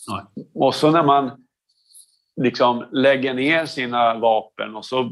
Nej. 0.09 0.47
Och 0.55 0.75
så 0.75 0.91
när 0.91 1.03
man 1.03 1.31
liksom 2.41 2.85
lägger 2.93 3.35
ner 3.35 3.67
sina 3.67 4.19
vapen 4.19 4.77
och 4.77 4.85
så 4.85 5.11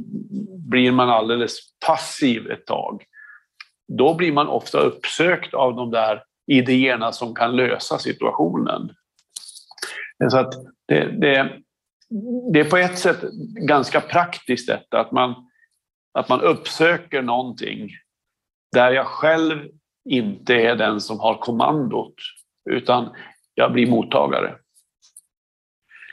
blir 0.71 0.93
man 0.93 1.11
alldeles 1.11 1.59
passiv 1.87 2.51
ett 2.51 2.67
tag. 2.67 3.05
Då 3.89 4.15
blir 4.15 4.33
man 4.33 4.49
ofta 4.49 4.79
uppsökt 4.79 5.55
av 5.55 5.75
de 5.75 5.91
där 5.91 6.23
idéerna 6.47 7.13
som 7.13 7.35
kan 7.35 7.57
lösa 7.57 7.99
situationen. 7.99 8.93
Så 10.31 10.39
att 10.39 10.53
det, 10.89 11.21
det, 11.21 11.61
det 12.53 12.61
är 12.61 12.71
på 12.71 12.77
ett 12.77 12.99
sätt 12.99 13.21
ganska 13.67 14.01
praktiskt 14.01 14.67
detta, 14.67 15.01
att 15.01 15.13
man, 15.13 15.35
att 16.19 16.29
man 16.29 16.41
uppsöker 16.41 17.23
någonting 17.23 17.91
där 18.73 18.93
jag 18.93 19.07
själv 19.07 19.69
inte 20.09 20.55
är 20.55 20.77
den 20.77 21.01
som 21.01 21.21
har 21.21 21.35
kommandot, 21.35 22.15
utan 22.71 23.09
jag 23.55 23.73
blir 23.73 23.91
mottagare 23.91 24.57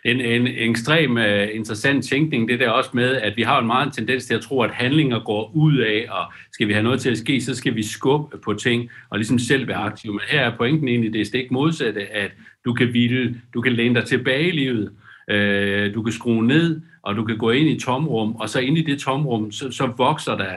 en, 0.07 0.21
en 0.21 0.47
ekstrem 0.47 1.11
uh, 1.11 1.55
interessant 1.55 2.05
tænkning, 2.05 2.49
det 2.49 2.59
der 2.59 2.69
også 2.69 2.89
med, 2.93 3.15
at 3.15 3.37
vi 3.37 3.41
har 3.41 3.59
en 3.59 3.67
meget 3.67 3.93
tendens 3.93 4.25
til 4.25 4.33
at 4.33 4.41
tro, 4.41 4.61
at 4.61 4.71
handlinger 4.71 5.19
går 5.19 5.51
ud 5.55 5.77
af, 5.77 6.05
og 6.09 6.25
skal 6.51 6.67
vi 6.67 6.73
have 6.73 6.83
noget 6.83 7.01
til 7.01 7.09
at 7.09 7.17
ske, 7.17 7.41
så 7.41 7.55
skal 7.55 7.75
vi 7.75 7.83
skubbe 7.83 8.37
på 8.37 8.53
ting 8.53 8.89
og 9.09 9.17
ligesom 9.17 9.39
selv 9.39 9.67
være 9.67 9.77
aktive. 9.77 10.13
Men 10.13 10.21
her 10.29 10.41
er 10.41 10.57
pointen 10.57 10.87
egentlig 10.87 11.13
det 11.13 11.27
stik 11.27 11.51
modsatte, 11.51 12.13
at 12.13 12.31
du 12.65 12.73
kan 12.73 12.93
ville, 12.93 13.41
du 13.53 13.61
kan 13.61 13.73
læne 13.73 13.95
dig 13.95 14.05
tilbage 14.05 14.47
i 14.47 14.51
livet, 14.51 14.91
uh, 15.31 15.95
du 15.95 16.01
kan 16.03 16.13
skrue 16.13 16.47
ned, 16.47 16.81
og 17.01 17.15
du 17.15 17.23
kan 17.23 17.37
gå 17.37 17.51
ind 17.51 17.69
i 17.69 17.79
tomrum, 17.79 18.35
og 18.35 18.49
så 18.49 18.59
ind 18.59 18.77
i 18.77 18.81
det 18.81 18.99
tomrum, 18.99 19.51
så, 19.51 19.71
så 19.71 19.93
vokser 19.97 20.37
der 20.37 20.53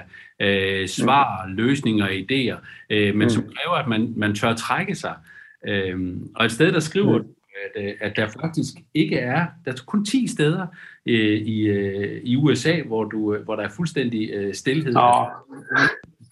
uh, 0.83 0.88
svar, 0.88 1.47
mm. 1.47 1.54
løsninger 1.54 2.04
og 2.04 2.12
idéer, 2.12 2.57
uh, 2.95 3.16
men 3.16 3.23
mm. 3.23 3.30
som 3.30 3.42
kræver, 3.42 3.76
at 3.76 3.88
man, 3.88 4.12
man 4.16 4.35
tør 4.35 4.54
trække 4.54 4.95
sig. 4.95 5.14
Uh, 5.69 6.00
og 6.37 6.45
et 6.45 6.52
sted, 6.52 6.73
der 6.73 6.80
skriver 6.80 7.19
mm 7.19 7.25
at, 7.64 7.83
øh, 7.83 7.95
at 8.00 8.17
der 8.17 8.29
faktisk 8.29 8.75
ikke 8.95 9.19
er, 9.19 9.47
der 9.64 9.73
er 9.73 9.76
kun 9.87 10.05
10 10.05 10.26
steder 10.26 10.67
øh, 11.07 11.38
i, 11.55 11.61
øh, 11.61 12.21
i 12.25 12.37
USA, 12.37 12.83
hvor, 12.83 13.05
du, 13.05 13.37
hvor 13.37 13.57
der 13.57 13.62
er 13.62 13.69
fuldstændig 13.76 14.31
øh, 14.31 14.55
stillhed. 14.55 14.93
Ja. 14.93 15.25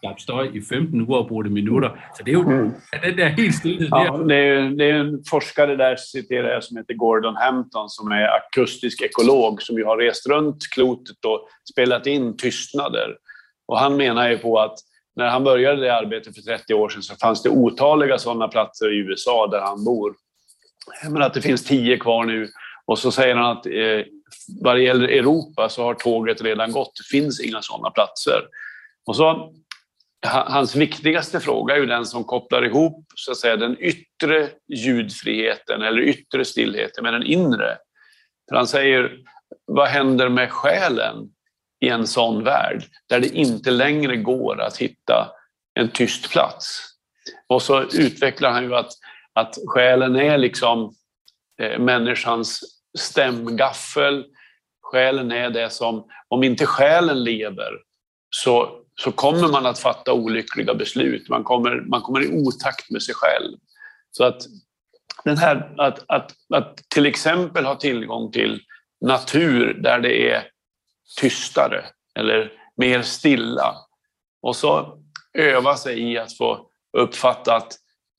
Skabt 0.02 0.22
støj 0.22 0.48
i 0.54 0.60
15 0.60 1.00
uger 1.00 1.18
og 1.18 1.28
bruge 1.28 1.44
det 1.44 1.52
minutter. 1.52 1.90
Så 2.16 2.22
det 2.24 2.30
är 2.30 2.36
ju 2.36 2.42
mm. 2.42 2.74
den 3.02 3.16
där 3.16 3.28
helt 3.28 3.54
stillhet. 3.54 3.88
Ja, 3.90 4.24
det, 4.28 4.34
är, 4.34 4.70
det 4.70 4.90
är 4.90 4.94
en 4.94 5.24
forskare 5.30 5.76
där, 5.76 5.96
citerar 5.96 6.48
jag, 6.48 6.64
som 6.64 6.76
heter 6.76 6.94
Gordon 6.94 7.36
Hampton 7.36 7.88
som 7.88 8.12
är 8.12 8.28
akustisk 8.28 9.02
ekolog 9.02 9.62
som 9.62 9.76
ju 9.78 9.84
har 9.84 9.96
rest 9.96 10.28
runt 10.28 10.58
klotet 10.74 11.24
och 11.24 11.48
spelat 11.72 12.06
in 12.06 12.36
tystnader. 12.36 13.16
Och 13.68 13.78
han 13.78 13.96
menar 13.96 14.28
ju 14.28 14.38
på 14.38 14.58
att 14.58 14.78
när 15.16 15.28
han 15.28 15.44
började 15.44 15.80
det 15.80 15.94
arbetet 15.94 16.34
för 16.34 16.42
30 16.42 16.74
år 16.74 16.88
sedan 16.88 17.02
så 17.02 17.14
fanns 17.14 17.42
det 17.42 17.50
otaliga 17.50 18.18
sådana 18.18 18.48
platser 18.48 18.92
i 18.92 18.98
USA 18.98 19.46
där 19.46 19.60
han 19.60 19.84
bor 19.84 20.14
men 21.10 21.22
att 21.22 21.34
det 21.34 21.42
finns 21.42 21.64
tio 21.64 21.98
kvar 21.98 22.24
nu. 22.24 22.48
Och 22.86 22.98
så 22.98 23.10
säger 23.10 23.34
han 23.34 23.56
att 23.56 23.66
eh, 23.66 24.04
vad 24.60 24.76
det 24.76 24.82
gäller 24.82 25.08
Europa 25.08 25.68
så 25.68 25.82
har 25.82 25.94
tåget 25.94 26.42
redan 26.42 26.72
gått. 26.72 26.92
Det 26.96 27.16
finns 27.16 27.40
inga 27.40 27.62
sådana 27.62 27.90
platser. 27.90 28.42
Och 29.06 29.16
så, 29.16 29.52
hans 30.26 30.76
viktigaste 30.76 31.40
fråga 31.40 31.74
är 31.74 31.78
ju 31.78 31.86
den 31.86 32.06
som 32.06 32.24
kopplar 32.24 32.64
ihop 32.64 33.04
så 33.14 33.30
att 33.30 33.36
säga, 33.36 33.56
den 33.56 33.76
yttre 33.80 34.48
ljudfriheten 34.68 35.82
eller 35.82 36.02
yttre 36.02 36.44
stillheten 36.44 37.04
med 37.04 37.12
den 37.12 37.22
inre. 37.22 37.76
För 38.48 38.56
han 38.56 38.66
säger, 38.66 39.18
vad 39.66 39.88
händer 39.88 40.28
med 40.28 40.52
själen 40.52 41.16
i 41.80 41.88
en 41.88 42.06
sån 42.06 42.44
värld 42.44 42.82
där 43.08 43.20
det 43.20 43.28
inte 43.28 43.70
längre 43.70 44.16
går 44.16 44.60
att 44.60 44.76
hitta 44.76 45.30
en 45.74 45.88
tyst 45.88 46.30
plats? 46.30 46.84
Och 47.46 47.62
så 47.62 47.82
utvecklar 47.82 48.50
han 48.50 48.64
ju 48.64 48.74
att 48.74 48.92
att 49.38 49.58
själen 49.66 50.16
är 50.16 50.38
liksom 50.38 50.94
eh, 51.60 51.78
människans 51.78 52.60
stämgaffel. 52.98 54.24
Själen 54.82 55.32
är 55.32 55.50
det 55.50 55.70
som, 55.70 56.06
om 56.28 56.42
inte 56.42 56.66
själen 56.66 57.24
lever, 57.24 57.72
så, 58.30 58.82
så 59.00 59.12
kommer 59.12 59.48
man 59.48 59.66
att 59.66 59.78
fatta 59.78 60.12
olyckliga 60.12 60.74
beslut. 60.74 61.28
Man 61.28 61.44
kommer, 61.44 61.80
man 61.80 62.02
kommer 62.02 62.24
i 62.24 62.46
otakt 62.46 62.90
med 62.90 63.02
sig 63.02 63.14
själv. 63.14 63.56
Så 64.10 64.24
att, 64.24 64.42
den 65.24 65.38
här, 65.38 65.74
att, 65.76 66.04
att, 66.08 66.34
att 66.54 66.76
till 66.88 67.06
exempel 67.06 67.64
ha 67.64 67.74
tillgång 67.74 68.32
till 68.32 68.60
natur 69.00 69.74
där 69.74 70.00
det 70.00 70.30
är 70.30 70.42
tystare 71.20 71.84
eller 72.14 72.52
mer 72.76 73.02
stilla 73.02 73.74
och 74.42 74.56
så 74.56 74.98
öva 75.38 75.76
sig 75.76 76.12
i 76.12 76.18
att 76.18 76.36
få 76.36 76.70
uppfatta 76.98 77.56
att 77.56 77.78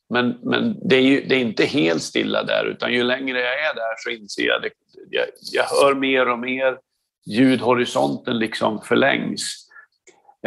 men, 0.09 0.37
men 0.43 0.87
det, 0.89 0.95
är 0.95 1.01
ju, 1.01 1.21
det 1.21 1.35
är 1.35 1.39
inte 1.39 1.65
helt 1.65 2.01
stilla 2.01 2.43
där, 2.43 2.65
utan 2.65 2.93
ju 2.93 3.03
längre 3.03 3.39
jag 3.39 3.69
är 3.69 3.75
där 3.75 3.95
så 3.97 4.09
inser 4.09 4.43
jag 4.43 4.65
att 4.65 4.71
jag, 5.09 5.25
jag 5.53 5.63
hör 5.63 5.95
mer 5.95 6.29
och 6.29 6.39
mer. 6.39 6.77
Ljudhorisonten 7.25 8.39
liksom 8.39 8.81
förlängs. 8.81 9.69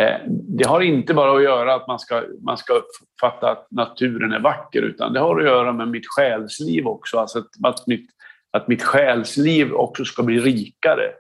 Eh, 0.00 0.16
det 0.28 0.69
har 0.69 0.81
inte 0.81 1.14
bara 1.14 1.37
att 1.37 1.42
göra 1.42 1.75
att 1.75 1.87
man 1.87 1.99
ska, 1.99 2.23
man 2.40 2.59
ska 2.59 2.73
uppfatta 2.73 3.50
att 3.50 3.66
naturen 3.71 4.33
är 4.33 4.40
vacker, 4.40 4.83
utan 4.83 5.12
det 5.12 5.21
har 5.21 5.40
att 5.40 5.47
göra 5.47 5.73
med 5.73 5.88
mitt 5.88 6.07
själsliv 6.07 6.87
också. 6.87 7.19
Alltså 7.19 7.38
att, 7.38 7.47
att, 7.62 7.87
mitt, 7.87 8.11
att 8.50 8.69
mitt 8.69 8.83
själsliv 8.83 9.73
också 9.73 10.04
ska 10.04 10.23
bli 10.23 10.40
rikare 10.40 11.12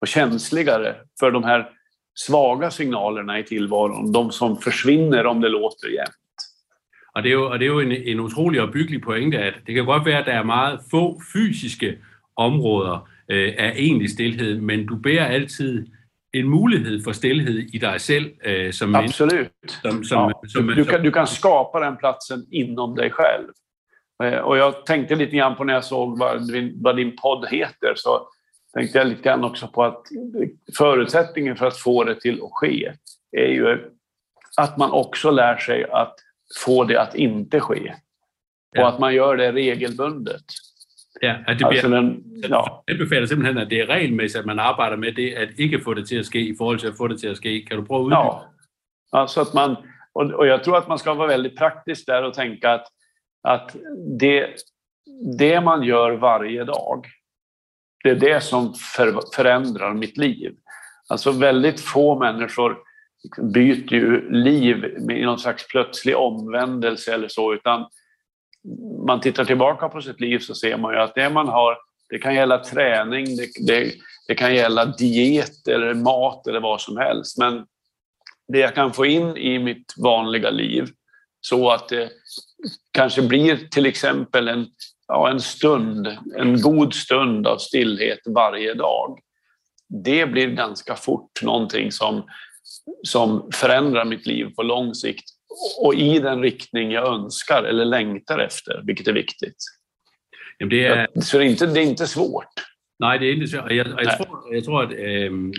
och 0.00 0.08
känsligare 0.08 0.96
för 1.20 1.30
de 1.30 1.44
här 1.44 1.70
svaga 2.14 2.70
signalerna 2.70 3.38
i 3.38 3.44
tillvaron, 3.44 4.12
de 4.12 4.30
som 4.30 4.56
försvinner 4.56 5.26
om 5.26 5.40
det 5.40 5.48
låter 5.48 5.88
jämt. 5.88 6.23
Og 7.14 7.22
det 7.22 7.28
er 7.28 7.32
jo, 7.32 7.50
og 7.50 7.58
det 7.58 7.64
er 7.64 7.72
jo 7.72 7.80
en, 7.80 7.92
en 7.92 8.20
utrolig 8.20 8.60
opbyggelig 8.60 9.02
pointe, 9.02 9.38
at 9.38 9.54
det 9.66 9.74
kan 9.74 9.84
godt 9.84 10.06
være, 10.06 10.18
at 10.18 10.26
der 10.26 10.32
er 10.32 10.42
meget 10.42 10.80
få 10.90 11.20
fysiske 11.32 11.98
områder 12.36 13.08
øh, 13.28 13.54
af 13.58 13.72
egentlig 13.76 14.10
stillhed, 14.10 14.60
men 14.60 14.86
du 14.86 14.96
bærer 14.96 15.26
altid 15.26 15.86
en 16.32 16.48
mulighed 16.48 17.04
for 17.04 17.12
stillhed 17.12 17.58
i 17.58 17.78
dig 17.78 18.00
selv 18.00 18.32
eh, 18.44 18.72
som 18.72 18.94
Absolut. 18.94 19.50
Som, 19.82 20.04
som, 20.04 20.28
ja. 20.28 20.48
som, 20.48 20.68
du, 20.68 20.84
kan, 20.84 21.04
du 21.04 21.10
kan 21.10 21.26
skapa 21.26 21.78
den 21.86 21.96
platsen 21.96 22.46
inom 22.52 22.96
dig 22.96 23.10
själv. 23.10 23.48
Eh, 24.22 24.38
och 24.38 24.56
jag 24.56 24.86
tänkte 24.86 25.14
lite 25.14 25.36
grann 25.36 25.56
på 25.56 25.64
när 25.64 25.74
jag 25.74 25.84
såg 25.84 26.18
vad 26.18 26.52
din, 26.52 26.82
vad 26.82 26.96
din 26.96 27.16
podd 27.16 27.48
heter, 27.50 27.92
så 27.96 28.28
tänkte 28.74 28.98
jag 28.98 29.06
lite 29.06 29.22
grann 29.22 29.44
också 29.44 29.68
på 29.68 29.84
att 29.84 30.02
förutsättningen 30.78 31.56
för 31.56 31.66
att 31.66 31.76
få 31.76 32.04
det 32.04 32.20
till 32.20 32.34
att 32.42 32.50
ske 32.52 32.92
är 33.32 33.48
ju 33.48 33.90
att 34.56 34.78
man 34.78 34.90
också 34.90 35.30
lär 35.30 35.56
sig 35.56 35.84
att 35.90 36.14
få 36.58 36.84
det 36.84 37.00
att 37.00 37.14
inte 37.14 37.60
ske. 37.60 37.94
Och 38.78 38.88
att 38.88 38.98
man 38.98 39.14
gör 39.14 39.36
det 39.36 39.52
regelbundet. 39.52 40.44
Ja, 41.20 41.34
at 41.46 41.58
det 41.58 41.66
altså, 41.66 41.88
den, 41.88 42.24
ja. 42.48 42.84
anbefaler 42.90 43.26
simpelthen, 43.26 43.58
at 43.58 43.70
det 43.70 43.88
regelmæssigt, 43.88 44.40
at 44.40 44.46
man 44.46 44.58
arbejder 44.58 44.96
med 44.96 45.12
det, 45.12 45.34
at 45.34 45.48
ikke 45.58 45.80
få 45.80 45.94
det 45.94 46.08
til 46.08 46.16
at 46.16 46.26
ske 46.26 46.40
i 46.40 46.54
forhold 46.58 46.78
til 46.78 46.86
at 46.86 46.96
få 46.96 47.08
det 47.08 47.20
til 47.20 47.28
at 47.28 47.36
ske. 47.36 47.64
Kan 47.68 47.78
du 47.78 47.84
prøve 47.84 48.00
at 48.00 48.04
uddybe? 48.04 48.18
Ja, 49.12 49.20
alltså 49.20 49.40
att 49.40 49.54
man, 49.54 49.76
och, 50.14 50.30
och 50.30 50.46
jag 50.46 50.64
tror 50.64 50.78
att 50.78 50.88
man 50.88 50.98
ska 50.98 51.14
vara 51.14 51.28
väldigt 51.28 51.58
praktisk 51.58 52.06
där 52.06 52.22
och 52.22 52.34
tänka 52.34 52.70
att, 52.70 52.86
att 53.42 53.76
det, 54.18 54.46
det 55.38 55.60
man 55.60 55.82
gör 55.82 56.10
varje 56.10 56.64
dag, 56.64 57.06
det 58.04 58.10
är 58.10 58.14
det 58.14 58.40
som 58.40 58.74
för, 58.74 59.20
förändrar 59.36 59.94
mitt 59.94 60.16
liv. 60.16 60.54
Alltså 61.08 61.30
väldigt 61.30 61.80
få 61.80 62.18
människor 62.18 62.78
byter 63.42 63.94
ju 63.94 64.30
liv 64.30 64.84
i 65.10 65.24
någon 65.24 65.38
slags 65.38 65.68
plötslig 65.68 66.16
omvändelse 66.16 67.14
eller 67.14 67.28
så, 67.28 67.54
utan 67.54 67.86
man 69.06 69.20
tittar 69.20 69.44
tillbaka 69.44 69.88
på 69.88 70.02
sitt 70.02 70.20
liv 70.20 70.38
så 70.38 70.54
ser 70.54 70.76
man 70.76 70.94
ju 70.94 71.00
att 71.00 71.14
det 71.14 71.30
man 71.30 71.48
har, 71.48 71.78
det 72.10 72.18
kan 72.18 72.34
gälla 72.34 72.58
träning, 72.58 73.24
det, 73.36 73.48
det, 73.66 73.92
det 74.28 74.34
kan 74.34 74.54
gälla 74.54 74.84
diet 74.84 75.68
eller 75.68 75.94
mat 75.94 76.46
eller 76.46 76.60
vad 76.60 76.80
som 76.80 76.96
helst, 76.96 77.38
men 77.38 77.66
det 78.48 78.58
jag 78.58 78.74
kan 78.74 78.92
få 78.92 79.06
in 79.06 79.36
i 79.36 79.58
mitt 79.58 79.94
vanliga 79.96 80.50
liv 80.50 80.88
så 81.40 81.70
att 81.70 81.88
det 81.88 82.10
kanske 82.92 83.22
blir 83.22 83.68
till 83.70 83.86
exempel 83.86 84.48
en, 84.48 84.66
ja, 85.08 85.30
en 85.30 85.40
stund, 85.40 86.06
en 86.38 86.60
god 86.60 86.94
stund 86.94 87.46
av 87.46 87.58
stillhet 87.58 88.18
varje 88.26 88.74
dag. 88.74 89.18
Det 89.88 90.26
blir 90.26 90.48
ganska 90.48 90.96
fort 90.96 91.42
någonting 91.42 91.92
som 91.92 92.22
som 93.02 93.50
förändrar 93.52 94.04
mitt 94.04 94.26
liv 94.26 94.54
på 94.56 94.62
lång 94.62 94.94
sikt 94.94 95.24
och 95.80 95.94
i 95.94 96.18
den 96.18 96.42
riktning 96.42 96.90
jag 96.90 97.14
önskar 97.14 97.62
eller 97.62 97.84
längtar 97.84 98.38
efter, 98.38 98.82
vilket 98.84 99.08
är 99.08 99.12
viktigt. 99.12 99.56
Det 100.70 100.86
är... 100.86 101.08
Så 101.20 101.38
det 101.38 101.44
är, 101.44 101.48
inte, 101.48 101.66
det 101.66 101.80
är 101.80 101.84
inte 101.84 102.06
svårt. 102.06 102.52
Nej, 102.98 103.18
det 103.18 103.26
är 103.26 103.34
inte 103.34 103.46
svårt. 103.46 103.70
Jag, 103.70 103.86
jag, 103.86 104.16
tror, 104.16 104.54
jag 104.54 104.64
tror 104.64 104.82
att 104.82 104.92
äh, 104.92 104.98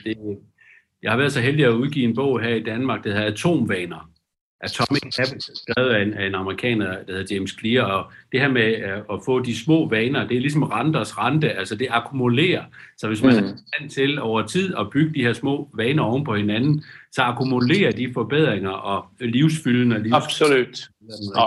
det, 0.03 0.17
jag 0.99 1.11
har 1.11 1.17
varit 1.17 1.33
så 1.33 1.39
heldig 1.39 1.65
att 1.65 1.85
utge 1.85 2.05
en 2.05 2.13
bok 2.13 2.41
här 2.41 2.49
i 2.49 2.59
Danmark, 2.59 3.03
det 3.03 3.09
heter 3.09 3.27
Atomvaner. 3.27 4.01
Atomic 4.65 5.15
Habits, 5.17 5.51
skrevet 5.61 5.89
af 5.89 6.01
en, 6.01 6.13
af 6.13 6.27
en 6.27 6.35
amerikaner, 6.35 6.85
der 6.85 7.13
hedder 7.13 7.35
James 7.35 7.55
Clear, 7.59 7.83
og 7.83 8.11
det 8.31 8.39
her 8.39 8.47
med 8.47 8.75
øh, 8.77 8.97
at 9.13 9.19
få 9.25 9.39
de 9.39 9.59
små 9.59 9.89
vaner, 9.89 10.27
det 10.27 10.37
er 10.37 10.41
ligesom 10.41 10.63
renters 10.63 11.17
rente, 11.17 11.51
altså 11.51 11.75
det 11.75 11.87
akkumulerer. 11.89 12.63
Så 12.97 13.07
hvis 13.07 13.23
man 13.23 13.33
mm. 13.33 13.45
er 13.45 13.53
stand 13.67 13.89
til 13.89 14.21
over 14.21 14.47
tid 14.47 14.73
at 14.79 14.89
bygge 14.89 15.13
de 15.13 15.21
her 15.21 15.33
små 15.33 15.69
vaner 15.73 16.03
oven 16.03 16.23
på 16.23 16.35
hinanden, 16.35 16.83
så 17.11 17.21
akkumulerer 17.21 17.91
de 17.91 18.11
forbedringer 18.13 18.69
og 18.69 19.05
livsfyldende. 19.19 20.03
Livsfyldende. 20.03 20.15
Absolut. 20.15 20.89
Ja. 21.35 21.45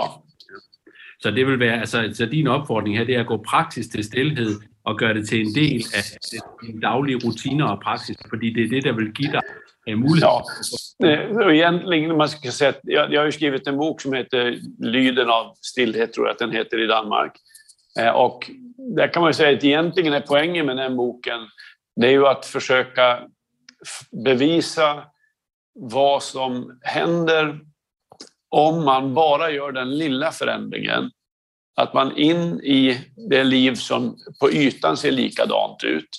Så 1.21 1.31
det 1.31 1.47
vil 1.47 1.59
være, 1.59 1.79
altså, 1.79 2.09
så 2.13 2.25
din 2.25 2.47
opfordring 2.47 2.97
her, 2.97 3.05
det 3.05 3.15
er 3.15 3.19
at 3.19 3.27
gå 3.27 3.37
praktisk 3.47 3.91
til 3.91 4.03
stillhed 4.03 4.59
og 4.83 4.97
gøre 4.97 5.13
det 5.13 5.29
til 5.29 5.41
en 5.41 5.55
del 5.55 5.85
af 5.95 6.03
dine 6.61 6.81
daglige 6.81 7.19
rutiner 7.25 7.65
og 7.65 7.79
praksis, 7.79 8.17
fordi 8.29 8.53
det 8.53 8.63
er 8.63 8.69
det, 8.69 8.83
der 8.83 8.93
vil 8.93 9.11
give 9.13 9.31
dig 9.31 9.41
Ja, 10.21 10.43
eh, 11.03 11.55
egentligen, 11.55 12.17
man 12.17 12.29
ska 12.29 12.51
säga 12.51 12.69
att 12.69 12.79
jag, 12.83 13.13
jag 13.13 13.21
har 13.21 13.31
skrivit 13.31 13.67
en 13.67 13.77
bok 13.77 14.01
som 14.01 14.13
heter 14.13 14.59
Lyden 14.79 15.29
av 15.29 15.53
stillhet, 15.61 16.13
tror 16.13 16.27
jag 16.27 16.33
att 16.33 16.39
den 16.39 16.51
heter 16.51 16.83
i 16.83 16.87
Danmark. 16.87 17.31
Eh, 17.99 18.09
och 18.09 18.51
där 18.95 19.13
kan 19.13 19.21
man 19.21 19.33
säga 19.33 19.57
att 19.57 19.63
egentligen 19.63 20.13
är 20.13 20.21
poängen 20.21 20.65
med 20.65 20.77
den 20.77 20.97
boken, 20.97 21.39
det 21.95 22.07
är 22.07 22.11
ju 22.11 22.27
att 22.27 22.45
försöka 22.45 23.19
bevisa 24.23 25.03
vad 25.73 26.23
som 26.23 26.79
händer 26.81 27.59
om 28.49 28.85
man 28.85 29.13
bara 29.13 29.51
gör 29.51 29.71
den 29.71 29.97
lilla 29.97 30.31
förändringen. 30.31 31.11
Att 31.75 31.93
man 31.93 32.17
in 32.17 32.59
i 32.63 32.97
det 33.29 33.43
liv 33.43 33.75
som 33.75 34.17
på 34.41 34.51
ytan 34.51 34.97
ser 34.97 35.11
likadant 35.11 35.83
ut 35.83 36.09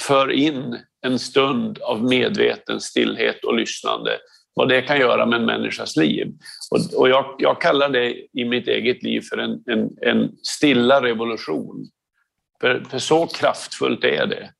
för 0.00 0.30
in 0.30 0.78
en 1.02 1.18
stund 1.18 1.78
av 1.78 2.04
medveten 2.04 2.80
stillhet 2.80 3.44
och 3.44 3.56
lyssnande. 3.56 4.18
Vad 4.54 4.68
det 4.68 4.82
kan 4.82 4.98
göra 4.98 5.26
med 5.26 5.40
en 5.40 5.46
människas 5.46 5.96
liv. 5.96 6.32
Och, 6.70 7.00
och 7.00 7.08
jag, 7.08 7.34
jag, 7.38 7.60
kallar 7.60 7.88
det 7.88 8.14
i 8.32 8.44
mitt 8.44 8.68
eget 8.68 9.02
liv 9.02 9.20
för 9.20 9.38
en, 9.38 9.62
en, 9.66 9.90
en 10.02 10.36
stilla 10.42 11.02
revolution. 11.02 11.86
För, 12.60 12.84
för 12.90 12.98
så 12.98 13.26
kraftfullt 13.26 14.04
är 14.04 14.26
det. 14.26 14.50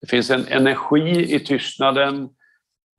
Det 0.00 0.06
finns 0.06 0.30
en 0.30 0.46
energi 0.48 1.34
i 1.34 1.40
tystnaden. 1.40 2.28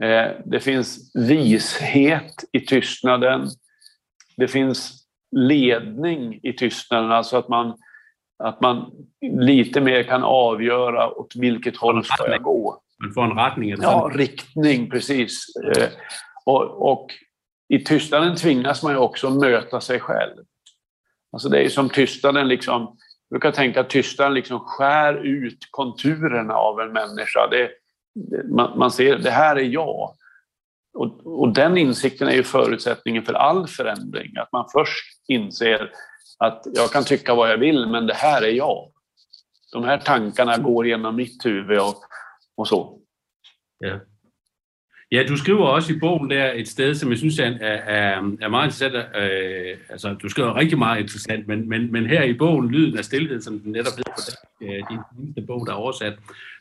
Eh, 0.03 0.31
det 0.45 0.59
finns 0.59 1.11
vishet 1.15 2.43
i 2.51 2.59
tystnaden. 2.59 3.47
Det 4.37 4.47
finns 4.47 5.07
ledning 5.37 6.39
i 6.43 6.53
tystnaden, 6.53 7.11
alltså 7.11 7.37
att 7.37 7.49
man, 7.49 7.77
att 8.43 8.61
man 8.61 8.91
lite 9.21 9.81
mer 9.81 10.03
kan 10.03 10.23
avgöra 10.23 11.09
åt 11.09 11.35
vilket 11.35 11.77
håll 11.77 12.05
ska 12.05 12.29
jag 12.29 12.43
gå. 12.43 12.81
Man 13.03 13.13
får 13.13 13.23
en 13.23 13.55
riktning? 13.55 13.75
Ja, 13.81 14.11
riktning, 14.13 14.89
precis. 14.89 15.45
Eh, 15.55 15.87
och, 16.45 16.91
och, 16.91 17.07
i 17.69 17.79
tystnaden 17.79 18.35
tvingas 18.35 18.83
man 18.83 18.91
ju 18.91 18.97
också 18.97 19.29
möta 19.29 19.81
sig 19.81 19.99
själv. 19.99 20.35
Alltså 21.31 21.49
det 21.49 21.65
är 21.65 21.69
som 21.69 21.89
tystnaden 21.89 22.47
liksom, 22.47 22.97
jag 23.29 23.39
brukar 23.39 23.51
tänka 23.51 23.79
att 23.79 23.89
tystnaden 23.89 24.33
liksom 24.33 24.59
skär 24.59 25.13
ut 25.13 25.67
konturerna 25.71 26.53
av 26.53 26.81
en 26.81 26.93
människa. 26.93 27.47
Det, 27.51 27.69
man, 28.55 28.79
man 28.79 28.91
ser, 28.91 29.17
det 29.17 29.31
här 29.31 29.55
är 29.55 29.63
jag. 29.63 30.15
Och, 30.93 31.39
och, 31.39 31.53
den 31.53 31.77
insikten 31.77 32.27
är 32.27 32.33
ju 32.33 32.43
förutsättningen 32.43 33.23
för 33.23 33.33
all 33.33 33.67
förändring. 33.67 34.37
Att 34.37 34.51
man 34.51 34.65
först 34.73 35.05
inser 35.27 35.91
att 36.37 36.67
jag 36.75 36.91
kan 36.91 37.03
tycka 37.03 37.35
vad 37.35 37.51
jag 37.51 37.57
vill, 37.57 37.87
men 37.87 38.07
det 38.07 38.13
här 38.13 38.41
är 38.41 38.51
jag. 38.51 38.91
De 39.73 39.83
här 39.83 39.97
tankarna 39.97 40.57
går 40.57 40.87
genom 40.87 41.15
mitt 41.15 41.45
huvud 41.45 41.79
och, 41.79 41.95
och 42.57 42.67
så. 42.67 42.99
Ja. 43.79 43.99
Ja, 45.13 45.23
du 45.23 45.37
skriver 45.37 45.65
også 45.65 45.93
i 45.93 45.99
bogen 45.99 46.29
der 46.29 46.51
et 46.53 46.67
sted, 46.67 46.95
som 46.95 47.09
jeg 47.09 47.17
synes 47.17 47.39
er, 47.39 47.45
er, 47.61 48.35
er 48.41 48.47
meget 48.47 48.65
interessant. 48.65 48.95
Øh, 48.95 49.77
altså, 49.89 50.13
du 50.13 50.29
skriver 50.29 50.55
rigtig 50.55 50.77
meget 50.77 50.99
interessant, 50.99 51.47
men, 51.47 51.69
men, 51.69 51.91
men 51.91 52.05
her 52.05 52.23
i 52.23 52.33
bogen 52.33 52.71
Lyden 52.71 52.97
af 52.97 53.05
Stilhed, 53.05 53.41
som 53.41 53.59
den 53.59 53.71
netop 53.71 53.93
hedder 53.97 54.11
på 54.11 54.65
øh, 54.65 54.69
din 54.69 55.25
sidste 55.25 55.41
bog, 55.47 55.65
der 55.65 55.71
er 55.71 55.75
oversat, 55.75 56.13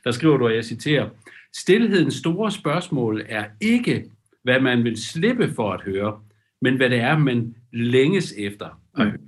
der 0.05 0.11
skriver 0.11 0.37
du, 0.37 0.45
og 0.45 0.55
jeg 0.55 0.65
citerer, 0.65 1.09
Stilhedens 1.57 2.15
store 2.15 2.51
spørgsmål 2.51 3.25
er 3.29 3.45
ikke, 3.61 4.05
hvad 4.43 4.61
man 4.61 4.85
vil 4.85 5.03
slippe 5.03 5.55
for 5.55 5.73
at 5.73 5.81
høre, 5.83 6.21
men 6.63 6.77
hvad 6.77 6.91
det 6.91 7.01
er, 7.01 7.19
man 7.19 7.55
længes 7.73 8.35
efter 8.39 8.67
at 8.97 9.05
høre. 9.05 9.19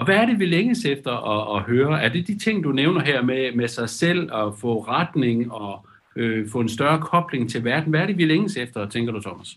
Og 0.00 0.06
hvad 0.06 0.16
er 0.16 0.26
det, 0.26 0.38
vi 0.38 0.46
længes 0.46 0.84
efter 0.84 1.12
at, 1.12 1.56
at 1.56 1.62
høre? 1.62 2.02
Er 2.02 2.08
det 2.08 2.26
de 2.26 2.38
ting, 2.38 2.64
du 2.64 2.72
nævner 2.72 3.00
her 3.00 3.22
med, 3.22 3.52
med 3.54 3.68
sig 3.68 3.88
selv, 3.88 4.32
og 4.32 4.58
få 4.58 4.78
retning 4.78 5.52
og 5.52 5.86
øh, 6.16 6.48
få 6.48 6.60
en 6.60 6.68
større 6.68 7.00
kobling 7.00 7.50
til 7.50 7.64
verden? 7.64 7.90
Hvad 7.90 8.00
er 8.00 8.06
det, 8.06 8.16
vi 8.16 8.24
længes 8.24 8.56
efter, 8.56 8.88
tænker 8.88 9.12
du, 9.12 9.20
Thomas? 9.20 9.48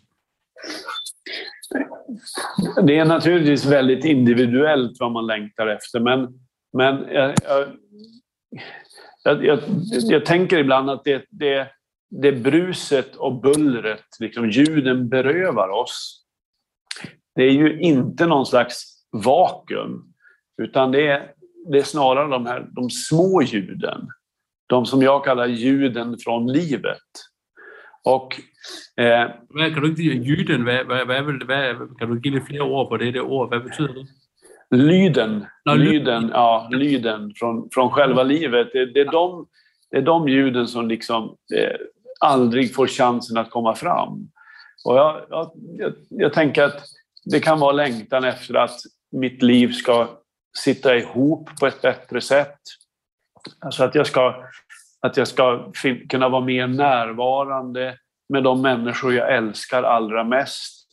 Det 2.88 2.98
är 2.98 3.06
naturligtvis 3.06 3.66
väldigt 3.66 4.06
individuellt 4.06 5.00
vad 5.00 5.12
man 5.12 5.28
längtar 5.28 5.68
efter, 5.68 6.00
men, 6.00 6.40
men 6.74 7.14
jag, 7.14 7.36
jag, 9.24 9.46
jag, 9.46 9.60
jag 10.10 10.26
tänker 10.26 10.60
ibland 10.60 10.90
att 10.90 11.04
det, 11.04 11.26
det, 11.30 11.68
det 12.22 12.32
bruset 12.32 13.16
och 13.16 13.42
bullret, 13.42 14.06
liksom 14.20 14.50
ljuden 14.50 15.10
berövar 15.10 15.70
oss. 15.70 16.24
Det 17.36 17.44
är 17.44 17.52
ju 17.52 17.80
inte 17.80 18.28
någon 18.28 18.46
slags 18.46 18.84
vakuum, 19.12 20.13
utan 20.62 20.92
det 20.92 21.08
är, 21.08 21.32
det 21.72 21.78
är 21.78 21.84
snarare 21.84 22.30
de 22.30 22.46
här 22.46 22.68
de 22.72 22.90
små 22.90 23.42
ljuden. 23.42 24.08
De 24.68 24.86
som 24.86 25.02
jag 25.02 25.24
kallar 25.26 25.48
ljuden 25.48 26.18
från 26.18 26.52
livet. 26.52 26.98
Och, 28.04 28.36
eh, 29.04 29.28
kan 29.74 29.82
du 29.82 29.88
inte 29.88 30.02
ljuden, 30.02 30.66
vad, 30.66 30.88
vad, 30.88 31.08
vad, 31.08 31.44
vad, 31.48 32.00
kan 32.00 32.16
du 32.16 32.22
ge 32.24 32.36
lite 32.36 32.46
fler 32.46 32.62
ord 32.62 32.90
på 32.90 32.98
det, 32.98 33.12
det 33.12 33.22
ord, 33.22 33.50
vad 33.50 33.64
betyder 33.64 33.94
det? 33.94 34.08
Lyden, 34.78 35.46
no, 35.66 35.76
lyden, 35.76 36.30
ja, 36.34 36.70
lyden 36.72 37.34
från, 37.36 37.70
från 37.72 37.92
själva 37.92 38.24
livet. 38.24 38.70
Det, 38.74 38.86
det, 38.86 39.00
är 39.00 39.12
de, 39.12 39.48
det 39.92 39.98
är 39.98 40.02
de 40.02 40.28
ljuden 40.28 40.68
som 40.68 40.88
liksom 40.88 41.24
eh, 41.56 41.76
aldrig 42.20 42.76
får 42.76 42.88
chansen 42.88 43.38
att 43.38 43.50
komma 43.50 43.76
fram. 43.76 44.28
Och 44.86 44.98
jag, 44.98 45.26
jag, 45.30 45.52
jag, 46.10 46.34
tänker 46.34 46.64
att 46.64 46.84
det 47.26 47.40
kan 47.40 47.60
vara 47.60 47.72
längtan 47.72 48.24
efter 48.24 48.54
att 48.54 48.80
mitt 49.12 49.42
liv 49.42 49.72
ska 49.72 50.08
sitta 50.58 50.96
ihop 50.96 51.50
på 51.60 51.68
ett 51.68 51.82
bättre 51.82 52.22
sätt. 52.22 52.60
Alltså 53.60 53.84
att 53.84 53.96
jag 53.96 54.08
ska, 54.08 54.36
att 55.02 55.18
jag 55.18 55.28
ska 55.28 55.72
kunna 56.10 56.30
vara 56.30 56.46
mer 56.46 56.68
närvarande 56.68 57.98
med 58.30 58.44
de 58.44 58.62
människor 58.62 59.14
jag 59.14 59.36
älskar 59.36 59.84
allra 59.84 60.24
mest. 60.24 60.88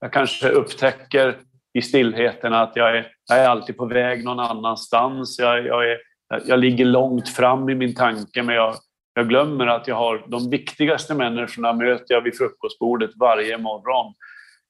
Jag 0.00 0.12
kanske 0.12 0.48
upptäcker 0.48 1.38
i 1.74 1.82
stillheten 1.82 2.52
att 2.52 2.72
jag 2.74 2.96
är, 2.96 3.12
jag 3.28 3.38
är 3.38 3.48
alltid 3.48 3.76
på 3.76 3.86
väg 3.86 4.24
någon 4.24 4.40
annanstans. 4.40 5.38
Jag, 5.38 5.66
jag, 5.66 5.90
är, 5.90 5.98
jag 6.44 6.58
ligger 6.58 6.84
långt 6.84 7.28
fram 7.28 7.68
i 7.68 7.74
min 7.74 7.94
tanke 7.94 8.42
men 8.42 8.54
jag, 8.54 8.74
jag 9.14 9.28
glömmer 9.28 9.66
att 9.66 9.88
jag 9.88 9.96
har 9.96 10.24
de 10.28 10.50
viktigaste 10.50 11.14
människorna 11.14 11.72
möter 11.72 12.14
jag 12.14 12.20
vid 12.20 12.38
frukostbordet 12.38 13.10
varje 13.16 13.58
morgon. 13.58 14.14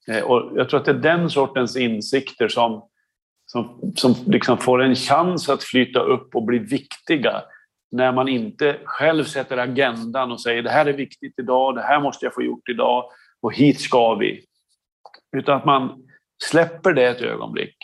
Eh, 0.08 0.22
och 0.22 0.52
jag 0.58 0.68
tror 0.68 0.80
att 0.80 0.86
det 0.86 0.92
är 0.92 0.94
den 0.94 1.30
sortens 1.30 1.76
insikter 1.76 2.48
som, 2.48 2.88
som, 3.52 3.92
som 3.96 4.14
liksom 4.26 4.58
får 4.58 4.82
en 4.82 4.94
chans 4.94 5.48
att 5.48 5.62
flyta 5.62 6.00
upp 6.00 6.34
och 6.34 6.42
bli 6.42 6.58
viktiga 6.58 7.42
när 7.90 8.12
man 8.12 8.28
inte 8.28 8.78
själv 8.84 9.24
sätter 9.24 9.56
agendan 9.56 10.32
och 10.32 10.40
säger 10.40 10.62
det 10.62 10.70
här 10.70 10.86
är 10.86 10.92
viktigt 10.92 11.38
idag, 11.38 11.74
det 11.74 11.82
här 11.82 12.00
måste 12.00 12.26
jag 12.26 12.34
få 12.34 12.42
gjort 12.42 12.68
idag 12.68 13.04
och 13.42 13.54
hit 13.54 13.80
ska 13.80 14.14
vi. 14.14 14.44
Utan 15.36 15.56
att 15.56 15.64
man 15.64 16.02
släpper 16.44 16.92
det 16.92 17.04
ett 17.04 17.20
ögonblick. 17.20 17.76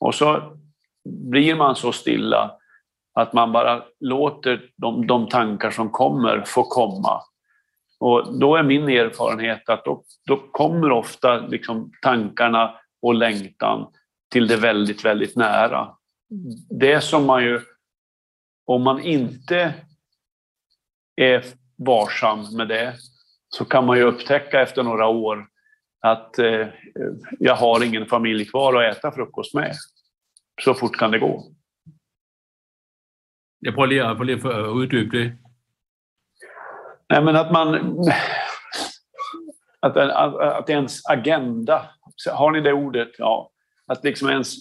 Och 0.00 0.14
så 0.14 0.56
blir 1.04 1.54
man 1.54 1.76
så 1.76 1.92
stilla 1.92 2.56
att 3.14 3.32
man 3.32 3.52
bara 3.52 3.82
låter 4.00 4.70
de, 4.76 5.06
de 5.06 5.28
tankar 5.28 5.70
som 5.70 5.90
kommer 5.90 6.42
få 6.46 6.62
komma. 6.62 7.20
Och 8.00 8.38
då 8.38 8.56
är 8.56 8.62
min 8.62 8.88
erfarenhet 8.88 9.68
att 9.68 9.84
då, 9.84 10.04
då 10.26 10.36
kommer 10.36 10.90
ofta 10.90 11.36
liksom 11.36 11.92
tankarna 12.02 12.74
och 13.02 13.14
längtan 13.14 13.86
till 14.32 14.48
det 14.48 14.56
väldigt, 14.56 15.04
väldigt 15.04 15.36
nära. 15.36 15.96
Det 16.70 17.00
som 17.00 17.26
man 17.26 17.44
ju, 17.44 17.60
om 18.66 18.82
man 18.82 19.00
inte 19.00 19.74
är 21.16 21.44
varsam 21.76 22.56
med 22.56 22.68
det, 22.68 22.94
så 23.48 23.64
kan 23.64 23.86
man 23.86 23.96
ju 23.96 24.02
upptäcka 24.02 24.62
efter 24.62 24.82
några 24.82 25.06
år 25.06 25.48
att 26.00 26.38
eh, 26.38 26.66
jag 27.38 27.56
har 27.56 27.84
ingen 27.84 28.06
familj 28.06 28.44
kvar 28.44 28.82
att 28.82 28.96
äta 28.96 29.12
frukost 29.12 29.54
med. 29.54 29.74
Så 30.64 30.74
fort 30.74 30.96
kan 30.96 31.10
det 31.10 31.18
gå. 31.18 31.44
Jag 33.58 33.74
prøver 33.74 33.86
lige, 33.86 34.02
prøver 34.02 34.24
lige 34.24 34.48
at 34.48 34.76
uddybe 34.76 35.18
det. 35.18 35.36
Nej, 37.08 37.22
men 37.24 37.36
att 37.36 37.52
man... 37.52 37.98
Att, 39.80 39.96
att, 39.96 40.34
att 40.34 40.70
ens 40.70 41.06
agenda, 41.06 41.90
har 42.30 42.50
ni 42.50 42.60
det 42.60 42.72
ordet? 42.72 43.08
Ja. 43.18 43.51
Att 43.92 44.04
liksom 44.04 44.28
ens 44.28 44.54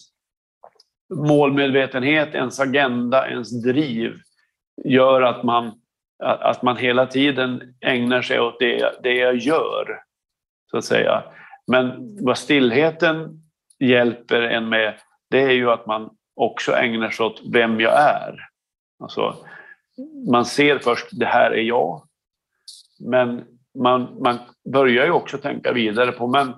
målmedvetenhet, 1.14 2.36
ens 2.36 2.60
agenda, 2.60 3.30
ens 3.30 3.64
driv 3.64 4.14
gör 4.86 5.22
att 5.22 5.44
man, 5.44 5.72
att 6.24 6.62
man 6.62 6.78
hela 6.78 7.06
tiden 7.06 7.76
ägnar 7.82 8.22
sig 8.22 8.40
åt 8.40 8.60
det, 8.60 9.04
det 9.04 9.14
jag 9.14 9.36
gör. 9.36 10.02
Så 10.72 10.78
att 10.78 10.86
säga. 10.86 11.24
Men 11.68 12.18
vad 12.26 12.38
stillheten 12.38 13.44
hjälper 13.80 14.42
en 14.42 14.70
med, 14.70 14.94
det 15.30 15.42
är 15.42 15.52
ju 15.52 15.72
att 15.72 15.86
man 15.86 16.10
också 16.36 16.72
ägnar 16.72 17.10
sig 17.10 17.26
åt 17.26 17.42
vem 17.54 17.80
jag 17.80 18.00
är. 18.00 18.36
Alltså, 19.00 19.36
man 20.32 20.46
ser 20.46 20.80
först, 20.80 21.08
det 21.12 21.26
här 21.26 21.52
är 21.52 21.62
jag. 21.62 22.08
Men 23.00 23.44
man, 23.80 24.22
man 24.22 24.38
börjar 24.74 25.06
ju 25.06 25.12
också 25.12 25.38
tänka 25.38 25.74
vidare 25.74 26.12
på, 26.12 26.28
men 26.28 26.54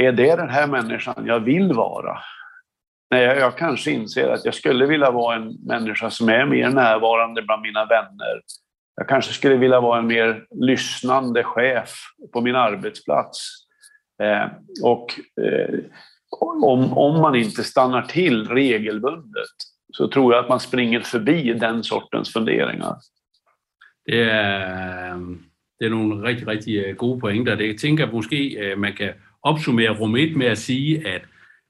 är 0.00 0.12
det 0.12 0.36
den 0.36 0.48
här 0.48 0.66
människan 0.66 1.26
jag 1.26 1.40
vill 1.40 1.72
vara? 1.72 2.18
Nej, 3.10 3.22
jag, 3.22 3.58
kanske 3.58 3.90
inser 3.90 4.28
att 4.28 4.44
jag 4.44 4.54
skulle 4.54 4.86
vilja 4.86 5.10
vara 5.10 5.36
en 5.36 5.54
människa 5.66 6.10
som 6.10 6.28
är 6.28 6.46
mer 6.46 6.70
närvarande 6.70 7.42
bland 7.42 7.62
mina 7.62 7.84
vänner. 7.84 8.42
Jag 8.96 9.08
kanske 9.08 9.32
skulle 9.32 9.56
vilja 9.56 9.80
vara 9.80 9.98
en 9.98 10.06
mer 10.06 10.44
lyssnande 10.50 11.44
chef 11.44 11.94
på 12.32 12.40
min 12.40 12.56
arbetsplats. 12.56 13.38
Eh, 14.22 14.46
och 14.82 15.20
eh, 15.42 15.78
om, 16.40 16.98
om 16.98 17.20
man 17.20 17.34
inte 17.34 17.64
stannar 17.64 18.02
till 18.02 18.48
regelbundet 18.48 19.50
så 19.92 20.08
tror 20.08 20.34
jag 20.34 20.44
att 20.44 20.48
man 20.48 20.60
springer 20.60 21.00
förbi 21.00 21.52
den 21.52 21.84
sortens 21.84 22.32
funderingar. 22.32 22.96
Det 24.04 24.30
är 24.30 25.16
det 25.80 25.86
är 25.86 25.90
några 25.90 26.28
riktigt, 26.28 26.48
riktigt 26.48 26.96
goda 26.96 27.20
poäng 27.20 27.44
där. 27.44 27.62
Jag 27.62 27.78
tänker 27.78 28.04
att 28.04 28.12
eh, 28.12 28.76
man 28.76 28.92
kan 28.92 29.08
opsummere 29.42 30.18
1 30.18 30.36
med 30.36 30.46
at 30.46 30.58
sige, 30.58 31.08
at 31.08 31.22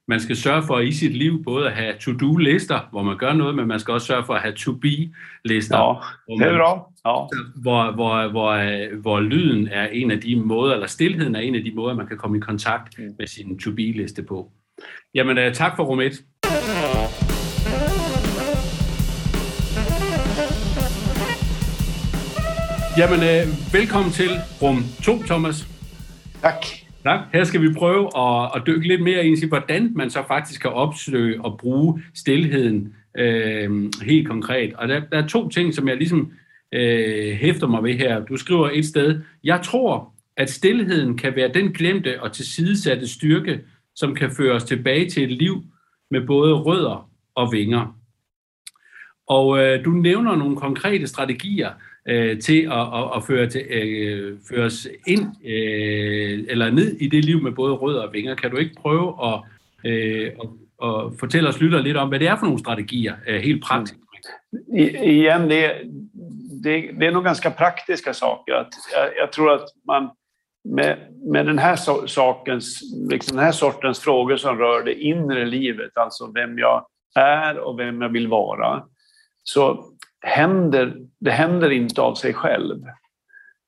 man 0.09 0.21
skal 0.21 0.37
sørge 0.37 0.63
for 0.63 0.79
i 0.79 0.93
sit 0.93 1.17
liv 1.17 1.45
både 1.45 1.67
at 1.67 1.73
have 1.73 1.95
to-do-lister, 2.01 2.89
hvor 2.91 3.03
man 3.03 3.17
gør 3.17 3.33
noget, 3.33 3.55
men 3.55 3.69
man 3.69 3.81
skal 3.81 3.95
også 3.95 4.07
sørge 4.07 4.25
for 4.25 4.35
at 4.35 4.43
have 4.43 4.55
to-be-lister. 4.55 5.77
Ja, 5.79 6.35
det 6.35 6.53
er 6.53 6.59
bra. 6.59 6.91
Ja. 7.07 7.27
Hvor, 7.63 7.93
hvor, 7.93 8.29
hvor, 8.29 8.97
hvor 9.01 9.21
lyden 9.21 9.69
er 9.69 9.87
en 9.87 10.11
af 10.11 10.21
de 10.21 10.37
måder, 10.37 10.75
eller 10.75 10.87
stillheden 10.87 11.35
er 11.35 11.41
en 11.41 11.55
af 11.55 11.65
de 11.65 11.73
måder, 11.75 11.95
man 11.95 12.07
kan 12.07 12.17
komme 12.17 12.37
i 12.37 12.41
kontakt 12.41 12.99
mm. 12.99 13.15
med 13.19 13.27
sin 13.27 13.59
to-be-liste 13.59 14.23
på. 14.23 14.53
Jamen, 15.15 15.39
uh, 15.39 15.53
tak 15.53 15.77
for 15.77 15.85
rum 15.85 16.01
1. 16.01 16.25
Jamen, 22.99 23.21
øh, 23.21 23.73
velkommen 23.73 24.13
til 24.13 24.31
rum 24.63 24.85
2, 25.03 25.23
Thomas. 25.23 25.69
Tak. 26.43 26.67
Tak. 27.05 27.21
Her 27.33 27.45
skal 27.45 27.63
vi 27.63 27.75
prøve 27.75 28.19
at, 28.19 28.51
at 28.57 28.63
dykke 28.67 28.89
lidt 28.89 29.03
mere 29.03 29.27
ind 29.27 29.39
i, 29.39 29.49
hvordan 29.49 29.93
man 29.95 30.11
så 30.11 30.23
faktisk 30.29 30.61
kan 30.61 30.71
opsøge 30.71 31.45
og 31.45 31.59
bruge 31.59 32.03
stillheden 32.15 32.95
øh, 33.19 33.91
helt 34.03 34.29
konkret. 34.29 34.75
Og 34.75 34.89
der, 34.89 35.01
der 35.01 35.23
er 35.23 35.27
to 35.27 35.49
ting, 35.49 35.75
som 35.75 35.89
jeg 35.89 35.97
ligesom 35.97 36.33
øh, 36.75 37.33
hæfter 37.33 37.67
mig 37.67 37.83
ved 37.83 37.95
her. 37.95 38.25
Du 38.25 38.37
skriver 38.37 38.71
et 38.73 38.87
sted, 38.87 39.21
jeg 39.45 39.61
tror, 39.65 40.15
at 40.37 40.51
stillheden 40.51 41.17
kan 41.17 41.37
være 41.37 41.51
den 41.55 41.73
glemte 41.73 42.23
og 42.23 42.33
tilsidesatte 42.33 43.09
styrke, 43.09 43.61
som 43.95 44.15
kan 44.15 44.31
føre 44.31 44.55
os 44.55 44.65
tilbage 44.65 45.11
til 45.11 45.23
et 45.23 45.33
liv 45.33 45.63
med 46.11 46.27
både 46.27 46.55
rødder 46.55 47.11
og 47.35 47.53
vinger. 47.53 47.97
Og 49.27 49.59
øh, 49.59 49.85
du 49.85 49.91
nævner 49.91 50.37
nogle 50.37 50.57
konkrete 50.57 51.07
strategier, 51.07 51.71
øh, 52.09 52.41
til 52.41 52.63
at, 52.63 52.81
at, 52.81 53.11
at 53.17 53.23
føre, 53.27 53.47
til, 53.47 53.67
øh, 53.71 54.39
føres 54.51 54.89
ind 55.07 55.27
øh, 55.45 56.45
eller 56.49 56.71
ned 56.71 56.97
i 57.01 57.09
det 57.09 57.25
liv 57.25 57.43
med 57.43 57.53
både 57.53 57.75
rødder 57.75 58.03
og 58.03 58.13
vinger. 58.13 58.35
Kan 58.35 58.51
du 58.51 58.57
ikke 58.57 58.75
prøve 58.81 59.15
at, 59.25 59.41
øh, 59.85 60.31
at, 60.43 60.49
at 60.83 61.13
fortælle 61.21 61.49
os 61.49 61.61
lytter 61.61 61.81
lidt 61.81 61.97
om, 61.97 62.09
hvad 62.09 62.19
det 62.19 62.29
er 62.29 62.37
for 62.37 62.45
nogle 62.45 62.59
strategier, 62.59 63.15
øh, 63.29 63.41
helt 63.41 63.63
praktisk? 63.63 63.97
Igen, 65.03 65.51
det, 65.51 65.71
det, 66.65 66.91
det 66.99 67.07
är 67.07 67.13
nog 67.13 67.25
ganska 67.25 67.51
praktiska 67.51 68.15
saker. 68.15 68.55
Att 68.55 68.69
jag, 68.93 69.17
jag 69.17 69.33
tror 69.33 69.55
att 69.55 69.69
man 69.87 70.11
med, 70.65 70.97
med 71.33 71.47
den 71.47 71.59
här 71.59 71.77
sakens, 72.07 72.81
liksom 73.11 73.37
den 73.37 73.45
här 73.45 73.53
sortens 73.53 74.01
frågor 74.01 74.37
som 74.37 74.59
rör 74.59 74.85
det 74.85 74.95
inre 74.95 75.45
livet, 75.45 75.91
alltså 75.95 76.33
vem 76.35 76.59
jag 76.59 76.87
är 77.15 77.59
och 77.59 77.79
vem 77.79 78.03
jag 78.03 78.09
vill 78.09 78.29
vara, 78.29 78.83
så 79.43 79.85
händer, 80.21 80.97
det 81.19 81.31
händer 81.31 81.71
inte 81.71 82.01
av 82.01 82.15
sig 82.15 82.35
själv. 82.35 82.85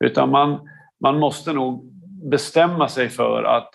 Utan 0.04 0.30
man, 0.30 0.68
man 1.00 1.18
måste 1.18 1.52
nog 1.52 1.92
bestämma 2.30 2.88
sig 2.88 3.08
för 3.08 3.44
att 3.44 3.70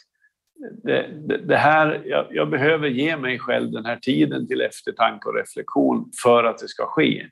det, 0.84 1.08
det, 1.28 1.38
det 1.38 1.58
här, 1.58 2.02
jag, 2.06 2.26
jag, 2.32 2.50
behöver 2.50 2.88
ge 2.88 3.18
mig 3.18 3.40
själv 3.40 3.72
den 3.72 3.86
här 3.86 3.96
tiden 3.96 4.48
till 4.48 4.62
eftertanke 4.62 5.30
och 5.30 5.36
reflektion 5.36 6.12
för 6.24 6.44
att 6.44 6.58
det 6.58 6.68
ska 6.68 6.86
ske. 6.86 7.26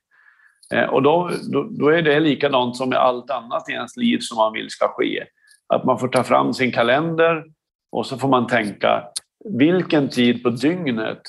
Eh, 0.73 0.84
och 0.84 1.03
då, 1.03 1.31
då, 1.51 1.67
då, 1.71 1.89
är 1.89 2.01
det 2.01 2.19
likadant 2.19 2.77
som 2.77 2.89
med 2.89 2.99
allt 2.99 3.31
annat 3.31 3.69
i 3.69 3.71
ens 3.71 3.97
liv 3.97 4.17
som 4.21 4.38
man 4.38 4.53
vill 4.53 4.69
ska 4.69 4.88
ske. 4.88 5.23
Att 5.67 5.84
man 5.84 5.99
får 5.99 6.08
ta 6.08 6.23
fram 6.23 6.53
sin 6.53 6.71
kalender 6.71 7.43
och 7.91 8.05
så 8.05 8.17
får 8.17 8.27
man 8.27 8.47
tänka 8.47 9.03
vilken 9.45 10.10
tid 10.10 10.43
på 10.43 10.49
dygnet 10.49 11.21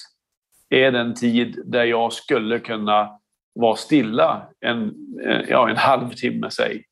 är 0.69 0.93
den 0.93 1.15
tid 1.15 1.63
där 1.65 1.85
jag 1.85 2.13
skulle 2.13 2.59
kunna 2.59 3.19
vara 3.57 3.77
stilla 3.77 4.47
en, 4.61 4.95
eh, 5.25 5.41
ja, 5.49 5.71
en 5.71 5.77
halvtimme, 5.77 6.51
säg. 6.51 6.85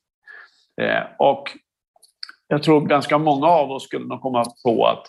Eh, 0.80 1.02
och 1.18 1.50
jag 2.48 2.62
tror 2.62 2.80
ganska 2.80 3.18
många 3.18 3.46
av 3.46 3.70
oss 3.70 3.84
skulle 3.84 4.06
nog 4.06 4.20
komma 4.20 4.44
på 4.64 4.86
att 4.86 5.06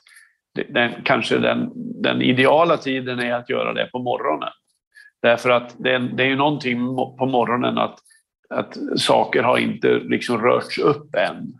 den, 0.69 0.91
kanske 1.03 1.37
den, 1.37 1.71
den 2.01 2.21
ideala 2.21 2.77
tiden 2.77 3.19
är 3.19 3.33
att 3.33 3.49
göra 3.49 3.73
det 3.73 3.89
på 3.91 3.99
morgonen. 3.99 4.49
Därför 5.21 5.49
att 5.49 5.75
det, 5.77 5.97
det 5.97 6.23
är 6.23 6.27
ju 6.27 6.35
någonting 6.35 6.95
på 6.95 7.25
morgonen 7.25 7.77
att, 7.77 7.99
att 8.49 8.77
saker 8.97 9.43
har 9.43 9.57
inte 9.57 9.87
liksom 9.87 10.41
rörts 10.41 10.79
upp 10.79 11.15
än. 11.15 11.53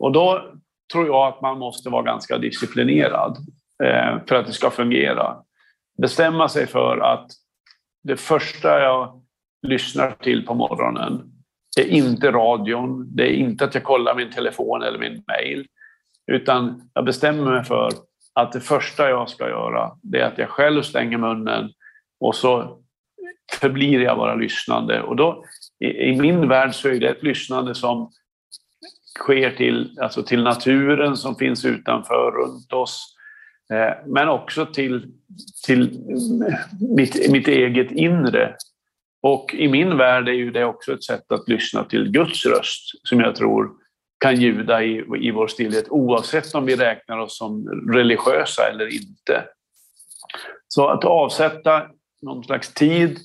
Och 0.00 0.12
då 0.12 0.54
tror 0.92 1.06
jag 1.06 1.28
att 1.28 1.42
man 1.42 1.58
måste 1.58 1.90
vara 1.90 2.02
ganska 2.02 2.38
disciplinerad 2.38 3.36
eh, 3.84 4.18
för 4.28 4.34
att 4.34 4.46
det 4.46 4.52
ska 4.52 4.70
fungera. 4.70 5.36
Bestämma 6.02 6.48
sig 6.48 6.66
för 6.66 6.98
att 6.98 7.30
det 8.02 8.16
första 8.16 8.80
jag 8.80 9.22
lyssnar 9.62 10.10
till 10.10 10.46
på 10.46 10.54
morgonen 10.54 11.30
det 11.76 11.82
är 11.82 11.88
inte 11.88 12.30
radion, 12.30 13.16
det 13.16 13.22
är 13.22 13.32
inte 13.32 13.64
att 13.64 13.74
jag 13.74 13.84
kollar 13.84 14.14
min 14.14 14.30
telefon 14.30 14.82
eller 14.82 14.98
min 14.98 15.24
mail, 15.28 15.66
utan 16.32 16.90
jag 16.94 17.04
bestämmer 17.04 17.52
mig 17.52 17.64
för 17.64 17.90
att 18.34 18.52
det 18.52 18.60
första 18.60 19.08
jag 19.08 19.28
ska 19.28 19.48
göra, 19.48 19.92
det 20.02 20.20
är 20.20 20.26
att 20.26 20.38
jag 20.38 20.48
själv 20.48 20.82
stänger 20.82 21.18
munnen 21.18 21.72
och 22.20 22.34
så 22.34 22.78
förblir 23.52 24.00
jag 24.00 24.16
bara 24.16 24.34
lyssnande. 24.34 25.02
Och 25.02 25.16
då, 25.16 25.44
i, 25.84 25.86
i 25.86 26.20
min 26.20 26.48
värld 26.48 26.74
så 26.74 26.88
är 26.88 27.00
det 27.00 27.08
ett 27.08 27.22
lyssnande 27.22 27.74
som 27.74 28.10
sker 29.18 29.50
till, 29.50 29.98
alltså 30.00 30.22
till 30.22 30.42
naturen 30.42 31.16
som 31.16 31.36
finns 31.36 31.64
utanför, 31.64 32.30
runt 32.30 32.72
oss, 32.72 33.16
Eh, 33.72 33.94
men 34.06 34.28
också 34.28 34.66
till, 34.66 35.12
till 35.66 35.82
eh, 35.82 36.54
mitt, 36.96 37.30
mitt 37.30 37.48
eget 37.48 37.90
inre. 37.90 38.56
Och 39.22 39.54
i 39.54 39.68
min 39.68 39.96
värld 39.96 40.28
är 40.28 40.32
ju 40.32 40.50
det 40.50 40.64
också 40.64 40.92
ett 40.92 41.04
sätt 41.04 41.32
att 41.32 41.48
lyssna 41.48 41.84
till 41.84 42.10
Guds 42.10 42.46
röst 42.46 43.08
som 43.08 43.20
jag 43.20 43.36
tror 43.36 43.70
kan 44.20 44.36
ljuda 44.36 44.82
i, 44.82 45.04
i 45.20 45.30
vår 45.30 45.46
stillhet 45.46 45.88
oavsett 45.88 46.54
om 46.54 46.66
vi 46.66 46.76
räknar 46.76 47.18
oss 47.18 47.38
som 47.38 47.68
religiösa 47.92 48.68
eller 48.70 48.94
inte. 48.94 49.44
Så 50.68 50.88
att 50.88 51.04
avsätta 51.04 51.86
någon 52.22 52.44
slags 52.44 52.74
tid 52.74 53.18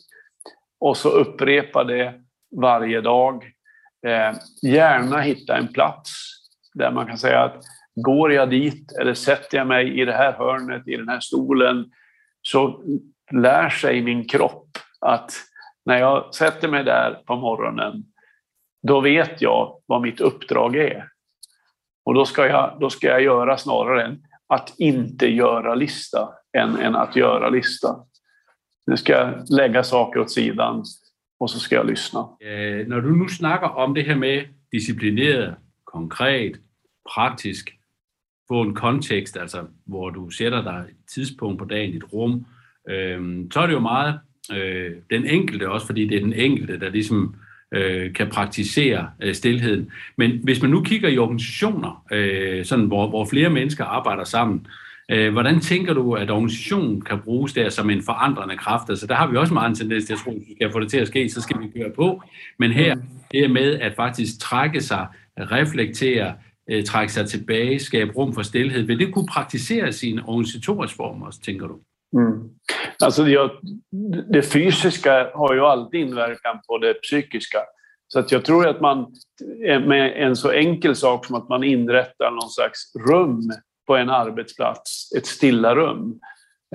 och 0.79 0.97
så 0.97 1.09
upprepa 1.09 1.83
det 1.83 2.13
varje 2.61 3.01
dag. 3.01 3.43
Eh, 4.07 4.35
gärna 4.61 5.21
hitta 5.21 5.57
en 5.57 5.67
plats 5.67 6.11
där 6.73 6.91
man 6.91 7.07
kan 7.07 7.17
säga 7.17 7.43
att 7.43 7.63
går 7.95 8.33
jag 8.33 8.49
dit 8.49 8.91
eller 8.91 9.13
sätter 9.13 9.57
jag 9.57 9.67
mig 9.67 10.01
i 10.01 10.05
det 10.05 10.13
här 10.13 10.33
hörnet, 10.33 10.87
i 10.87 10.95
den 10.95 11.09
här 11.09 11.19
stolen, 11.19 11.91
så 12.41 12.83
lär 13.31 13.69
sig 13.69 14.01
min 14.01 14.27
kropp 14.27 14.77
att 15.01 15.31
när 15.85 15.99
jag 15.99 16.35
sätter 16.35 16.67
mig 16.67 16.83
där 16.83 17.13
på 17.25 17.35
morgonen, 17.35 18.03
då 18.87 19.01
vet 19.01 19.41
jag 19.41 19.81
vad 19.85 20.01
mitt 20.01 20.21
uppdrag 20.21 20.75
är. 20.75 21.07
Och 22.05 22.13
då 22.13 22.25
ska 22.25 22.47
jag, 22.47 22.77
då 22.79 22.89
ska 22.89 23.07
jag 23.07 23.23
göra 23.23 23.57
snarare 23.57 24.03
än 24.03 24.23
att 24.47 24.73
inte 24.77 25.27
göra 25.27 25.75
lista, 25.75 26.29
än, 26.57 26.77
än 26.77 26.95
att 26.95 27.15
göra 27.15 27.49
lista. 27.49 27.95
Nu 28.87 28.97
ska 28.97 29.13
jag 29.13 29.49
lägga 29.49 29.83
saker 29.83 30.19
åt 30.19 30.31
sidan 30.31 30.83
och 31.39 31.49
så 31.49 31.59
ska 31.59 31.75
jag 31.75 31.85
lyssna. 31.85 32.19
Eh, 32.19 32.87
när 32.87 33.01
du 33.01 33.19
nu 33.23 33.27
snackar 33.27 33.77
om 33.77 33.93
det 33.93 34.01
här 34.01 34.15
med 34.15 34.47
disciplinerad, 34.71 35.55
konkret, 35.83 36.53
praktiskt, 37.15 37.67
få 38.47 38.61
en 38.61 38.73
kontekst, 38.73 39.37
alltså 39.37 39.57
hvor 39.85 40.09
du 40.09 40.29
sætter 40.29 40.63
dig 40.63 40.83
et 40.89 40.95
tidspunkt 41.13 41.59
på 41.59 41.65
dagen, 41.65 41.95
et 41.95 42.13
rum, 42.13 42.45
øh, 42.89 43.45
så 43.51 43.59
er 43.59 43.67
det 43.67 43.73
jo 43.73 43.79
meget 43.79 44.19
øh, 44.53 44.91
den 45.09 45.25
enkelte 45.25 45.69
også, 45.69 45.85
fordi 45.85 46.07
det 46.07 46.17
er 46.17 46.21
den 46.21 46.33
enkelte, 46.33 46.79
der 46.79 46.89
ligesom 46.89 47.35
øh, 47.71 48.13
kan 48.13 48.29
praktisere 48.29 49.09
øh, 49.21 49.33
stillheden. 49.35 49.91
Men 50.17 50.39
hvis 50.43 50.61
man 50.61 50.71
nu 50.71 50.83
kigger 50.83 51.09
i 51.09 51.17
organisationer, 51.17 52.05
øh, 52.11 52.65
sådan, 52.65 52.85
hvor, 52.85 53.07
hvor 53.09 53.25
flere 53.25 53.49
mennesker 53.49 53.85
arbejder 53.85 54.23
sammen, 54.23 54.67
øh, 55.11 55.33
hvordan 55.33 55.59
tænker 55.59 55.93
du, 55.93 56.13
at 56.13 56.31
organisationen 56.31 57.01
kan 57.01 57.19
bruges 57.19 57.53
der 57.53 57.69
som 57.69 57.89
en 57.89 58.01
forandrende 58.01 58.57
kraft? 58.57 58.89
Altså 58.89 59.07
der 59.07 59.15
har 59.15 59.27
vi 59.27 59.37
også 59.37 59.53
meget 59.53 59.69
en 59.69 59.75
tendens 59.75 60.05
til 60.05 60.13
at 60.13 60.19
tro, 60.19 60.31
at 60.31 60.37
vi 60.47 60.55
kan 60.61 60.71
få 60.71 60.79
det 60.79 60.89
til 60.89 60.97
at 60.97 61.07
ske, 61.07 61.29
så 61.29 61.41
skal 61.41 61.59
vi 61.61 61.79
køre 61.79 61.91
på. 61.95 62.23
Men 62.59 62.71
her, 62.71 62.95
det 63.31 63.43
er 63.43 63.47
med 63.47 63.79
at 63.79 63.95
faktisk 63.95 64.39
trække 64.39 64.81
sig, 64.81 65.07
reflektere, 65.39 66.33
øh, 66.69 66.83
trække 66.83 67.13
sig 67.13 67.27
tilbage, 67.27 67.79
skabe 67.79 68.11
rum 68.11 68.33
for 68.33 68.41
stillhed. 68.41 68.83
Vil 68.83 68.99
det 68.99 69.13
kunne 69.13 69.27
praktiseres 69.27 70.03
i 70.03 70.11
en 70.11 70.19
organisatorisk 70.19 70.95
form 70.95 71.21
også, 71.21 71.41
tænker 71.41 71.67
du? 71.67 71.75
Mm. 72.17 72.49
Alltså 73.01 73.23
jag, 73.23 73.49
det 74.33 74.45
fysiska 74.45 75.29
har 75.35 75.53
ju 75.53 75.65
alltid 75.65 75.99
inverkan 75.99 76.59
på 76.67 76.77
det 76.77 76.93
psykiska. 77.03 77.59
Så 78.07 78.19
att 78.19 78.31
jag 78.31 78.45
tror 78.45 78.67
att 78.67 78.81
man 78.81 79.05
eh, 79.65 79.81
med 79.81 80.13
en 80.27 80.35
så 80.35 80.51
enkel 80.51 80.95
sak 80.95 81.25
som 81.25 81.35
att 81.35 81.49
man 81.49 81.63
inrättar 81.63 82.31
någon 82.31 82.49
slags 82.49 82.95
rum 83.09 83.41
på 83.87 83.95
en 83.95 84.09
arbetsplats, 84.09 85.11
ett 85.17 85.25
stilla 85.25 85.75
rum. 85.75 86.19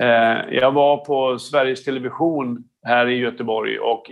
Eh, 0.01 0.55
jag 0.55 0.71
var 0.71 1.05
på 1.05 1.39
Sveriges 1.39 1.83
Television 1.83 2.63
här 2.83 3.07
i 3.07 3.17
Göteborg 3.17 3.79
och 3.79 4.05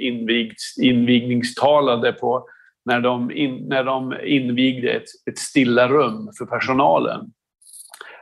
invigningstalade 0.77 2.11
på 2.13 2.47
när 2.89 3.01
de, 3.01 3.31
in, 3.31 3.67
när 3.67 3.83
de 3.83 4.15
invigde 4.23 4.91
ett, 4.91 5.07
ett 5.29 5.37
stilla 5.37 5.87
rum 5.87 6.29
för 6.37 6.45
personalen 6.45 7.31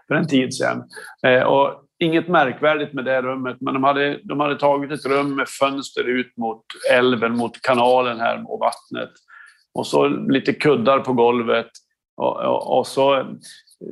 för 0.08 0.16
en 0.16 0.28
tid 0.28 0.54
sedan. 0.54 0.84
Eh, 1.24 1.44
och 1.44 1.84
inget 2.00 2.28
märkvärdigt 2.28 2.94
med 2.94 3.06
det 3.06 3.22
rummet, 3.22 3.58
men 3.60 3.74
de 3.74 3.84
hade, 3.84 4.20
de 4.24 4.40
hade 4.40 4.60
tagit 4.60 4.92
ett 4.92 5.06
rum 5.06 5.36
med 5.36 5.48
fönster 5.50 6.04
ut 6.04 6.38
mot 6.38 6.64
älven, 6.92 7.38
mot 7.38 7.62
kanalen 7.62 8.20
här 8.20 8.52
och 8.52 8.60
vattnet. 8.60 9.12
Och 9.74 9.88
så 9.88 10.08
lite 10.08 10.54
kuddar 10.54 11.00
på 11.00 11.14
golvet. 11.14 11.70
Och, 12.18 12.36
och, 12.46 12.78
och 12.78 12.88
så 12.88 13.26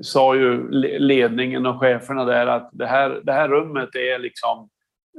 sa 0.01 0.35
ju 0.35 0.69
ledningen 0.99 1.65
och 1.65 1.79
cheferna 1.79 2.25
där 2.25 2.47
att 2.47 2.69
det 2.73 2.87
här, 2.87 3.21
det 3.23 3.33
här 3.33 3.49
rummet 3.49 3.95
är 3.95 4.19
liksom 4.19 4.69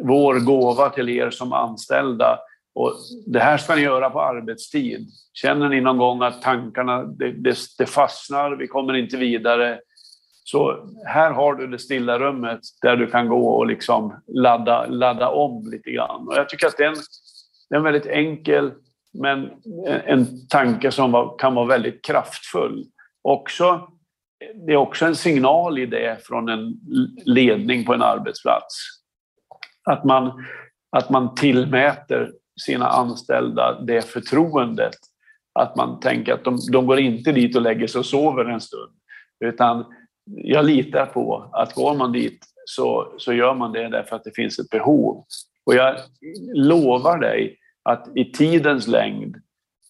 vår 0.04 0.40
gåva 0.40 0.90
till 0.90 1.08
er 1.08 1.30
som 1.30 1.52
anställda. 1.52 2.38
Och 2.76 2.94
det 3.26 3.40
här 3.40 3.58
ska 3.58 3.74
ni 3.74 3.82
göra 3.82 4.10
på 4.10 4.22
arbetstid. 4.22 5.08
Känner 5.32 5.68
ni 5.68 5.80
någon 5.80 5.98
gång 5.98 6.22
att 6.22 6.42
tankarna 6.42 7.04
det, 7.04 7.32
det, 7.32 7.56
det 7.78 7.86
fastnar, 7.86 8.56
vi 8.56 8.66
kommer 8.66 8.94
inte 8.94 9.16
vidare. 9.16 9.80
Så 10.44 10.88
här 11.06 11.30
har 11.30 11.54
du 11.54 11.66
det 11.66 11.78
stilla 11.78 12.18
rummet 12.18 12.60
där 12.82 12.96
du 12.96 13.06
kan 13.06 13.28
gå 13.28 13.48
och 13.48 13.66
liksom 13.66 14.22
ladda, 14.26 14.86
ladda 14.86 15.28
om 15.28 15.70
lite 15.70 15.90
grann. 15.90 16.28
Och 16.28 16.34
jag 16.36 16.48
tycker 16.48 16.66
att 16.66 16.76
det 16.76 16.84
är 16.84 16.88
en, 16.88 16.96
det 17.68 17.74
är 17.74 17.78
en 17.78 17.84
väldigt 17.84 18.06
enkel 18.06 18.72
men 19.12 19.50
en 20.04 20.48
tanke 20.48 20.90
som 20.90 21.12
var, 21.12 21.38
kan 21.38 21.54
vara 21.54 21.66
väldigt 21.66 22.04
kraftfull. 22.04 22.84
Också, 23.22 23.88
det 24.66 24.72
är 24.72 24.76
också 24.76 25.06
en 25.06 25.16
signal 25.16 25.78
i 25.78 25.86
det 25.86 26.26
från 26.26 26.48
en 26.48 26.74
ledning 27.24 27.84
på 27.84 27.94
en 27.94 28.02
arbetsplats. 28.02 28.74
Att 29.90 30.04
man, 30.04 30.44
att 30.96 31.10
man 31.10 31.34
tillmäter 31.34 32.32
sina 32.60 32.88
anställda 32.88 33.80
det 33.80 34.02
förtroendet. 34.02 34.94
Att 35.52 35.76
man 35.76 36.00
tänker 36.00 36.32
att 36.32 36.44
de, 36.44 36.58
de 36.72 36.86
går 36.86 36.98
inte 36.98 37.32
dit 37.32 37.56
och 37.56 37.62
lägger 37.62 37.86
sig 37.86 37.98
och 37.98 38.06
sover 38.06 38.44
en 38.44 38.60
stund. 38.60 38.92
Utan 39.44 39.84
jag 40.24 40.64
litar 40.64 41.06
på 41.06 41.50
att 41.52 41.74
går 41.74 41.94
man 41.94 42.12
dit 42.12 42.44
så, 42.64 43.14
så 43.18 43.32
gör 43.32 43.54
man 43.54 43.72
det 43.72 43.88
därför 43.88 44.16
att 44.16 44.24
det 44.24 44.34
finns 44.36 44.58
ett 44.58 44.70
behov. 44.70 45.24
Och 45.66 45.74
jag 45.74 45.96
lovar 46.54 47.18
dig 47.18 47.58
att 47.82 48.16
i 48.16 48.32
tidens 48.32 48.86
längd 48.86 49.36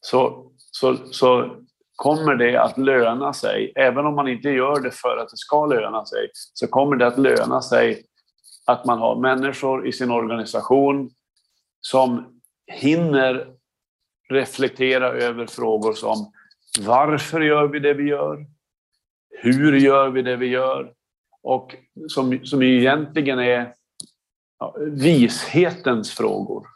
så, 0.00 0.50
så, 0.56 0.96
så 1.10 1.56
kommer 1.96 2.34
det 2.34 2.62
att 2.62 2.78
löna 2.78 3.32
sig. 3.32 3.72
Även 3.74 4.06
om 4.06 4.14
man 4.14 4.28
inte 4.28 4.48
gör 4.48 4.80
det 4.80 4.90
för 4.90 5.16
att 5.16 5.28
det 5.28 5.36
ska 5.36 5.66
löna 5.66 6.04
sig, 6.04 6.30
så 6.32 6.66
kommer 6.66 6.96
det 6.96 7.06
att 7.06 7.18
löna 7.18 7.62
sig 7.62 8.02
att 8.66 8.84
man 8.84 8.98
har 8.98 9.20
människor 9.20 9.86
i 9.86 9.92
sin 9.92 10.10
organisation 10.10 11.10
som 11.80 12.35
hinner 12.66 13.46
reflektera 14.28 15.08
över 15.08 15.46
frågor 15.46 15.92
som 15.92 16.32
varför 16.80 17.40
gör 17.40 17.68
vi 17.68 17.78
det 17.78 17.94
vi 17.94 18.08
gör? 18.08 18.46
Hur 19.30 19.76
gör 19.76 20.08
vi 20.10 20.22
det 20.22 20.36
vi 20.36 20.46
gör? 20.46 20.92
Och 21.42 21.76
som, 22.08 22.46
som 22.46 22.62
egentligen 22.62 23.38
är 23.38 23.74
ja, 24.58 24.76
vishetens 24.78 26.10
frågor. 26.10 26.66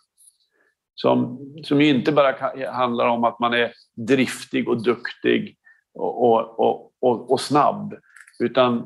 Som, 0.95 1.39
som 1.65 1.81
inte 1.81 2.13
bara 2.13 2.35
handlar 2.71 3.07
om 3.07 3.25
att 3.25 3.39
man 3.39 3.55
är 3.55 3.73
driftig 3.95 4.69
och 4.69 4.83
duktig 4.83 5.57
och, 5.95 6.59
och, 6.59 6.93
och, 7.01 7.31
och 7.31 7.41
snabb, 7.41 7.95
utan 8.39 8.79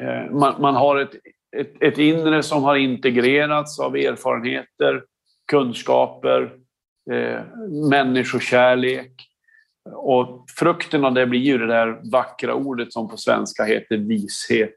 eh, 0.00 0.30
man, 0.30 0.60
man, 0.60 0.74
har 0.74 0.96
ett, 0.96 1.14
ett, 1.56 1.82
ett 1.82 1.98
inre 1.98 2.42
som 2.42 2.64
har 2.64 2.76
integrerats 2.76 3.80
av 3.80 3.96
erfarenheter, 3.96 5.04
kunskaper, 5.50 6.52
eh, 7.12 7.40
människokärlek. 7.90 9.12
Och 9.92 10.44
frukten 10.58 11.04
av 11.04 11.14
det 11.14 11.26
blir 11.26 11.40
ju 11.40 11.58
det 11.58 11.66
där 11.66 12.10
vackra 12.12 12.54
ordet 12.54 12.92
som 12.92 13.08
på 13.08 13.16
svenska 13.16 13.64
heter 13.64 13.96
vishet. 13.96 14.76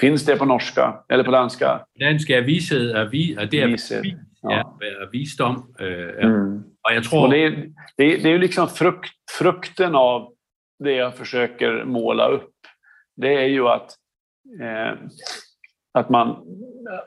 Finns 0.00 0.24
det 0.24 0.36
på 0.36 0.44
norska 0.44 1.04
eller 1.08 1.24
på 1.24 1.30
danska? 1.30 1.86
Danska 2.00 2.38
är 2.38 2.42
vishet, 2.42 2.94
är 2.94 3.04
vi, 3.04 3.34
är 3.34 3.46
det 3.46 3.66
vishet. 3.66 4.04
ja. 4.42 4.78
ja, 4.80 5.08
visdom. 5.12 5.74
Eh. 5.80 6.24
Mm. 6.24 6.56
Och 6.58 6.94
jag 6.94 7.04
tror... 7.04 7.24
Och 7.24 7.30
det, 7.30 7.44
är, 7.44 7.50
det, 7.96 8.04
är, 8.04 8.22
det 8.22 8.28
är 8.28 8.32
ju 8.32 8.38
liksom 8.38 8.68
frukt, 8.68 9.14
frukten 9.38 9.94
av 9.94 10.32
det 10.84 10.92
jag 10.92 11.16
försöker 11.16 11.84
måla 11.84 12.28
upp. 12.28 12.54
Det 13.16 13.34
är 13.34 13.46
ju 13.46 13.68
att, 13.68 13.94
eh, 14.60 14.98
att 15.92 16.10
man, 16.10 16.44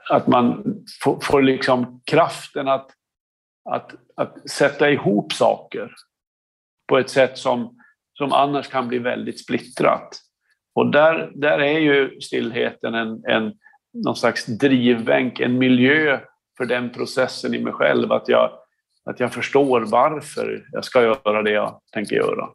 att 0.10 0.28
man 0.28 0.63
får, 1.04 1.19
får 1.19 1.41
liksom 1.41 2.02
kraften 2.06 2.67
att, 2.67 2.91
att, 3.69 3.96
att 4.15 4.50
sätta 4.50 4.89
ihop 4.89 5.34
saker 5.34 5.91
på 6.88 6.98
ett 6.98 7.10
sätt 7.10 7.38
som, 7.38 7.78
som 8.17 8.34
annars 8.34 8.67
kan 8.67 8.88
bli 8.88 9.00
väldigt 9.00 9.39
splittrat. 9.39 10.19
Och 10.76 10.91
där, 10.91 11.32
där 11.36 11.60
är 11.60 11.80
ju 11.80 12.22
stillheten 12.22 12.93
en, 12.96 13.26
en, 13.26 13.54
någon 13.93 14.15
slags 14.15 14.46
drivbänk, 14.46 15.39
en 15.39 15.58
miljö 15.58 16.19
för 16.58 16.65
den 16.65 16.89
processen 16.89 17.54
i 17.54 17.60
mig 17.60 17.74
själv. 17.74 18.12
Att 18.12 18.28
jag, 18.28 18.52
att 19.06 19.19
jag 19.19 19.34
förstår 19.34 19.82
varför 19.82 20.65
jag 20.72 20.86
ska 20.86 21.02
göra 21.02 21.41
det 21.41 21.52
jag 21.52 21.82
tänker 21.93 22.15
göra. 22.15 22.50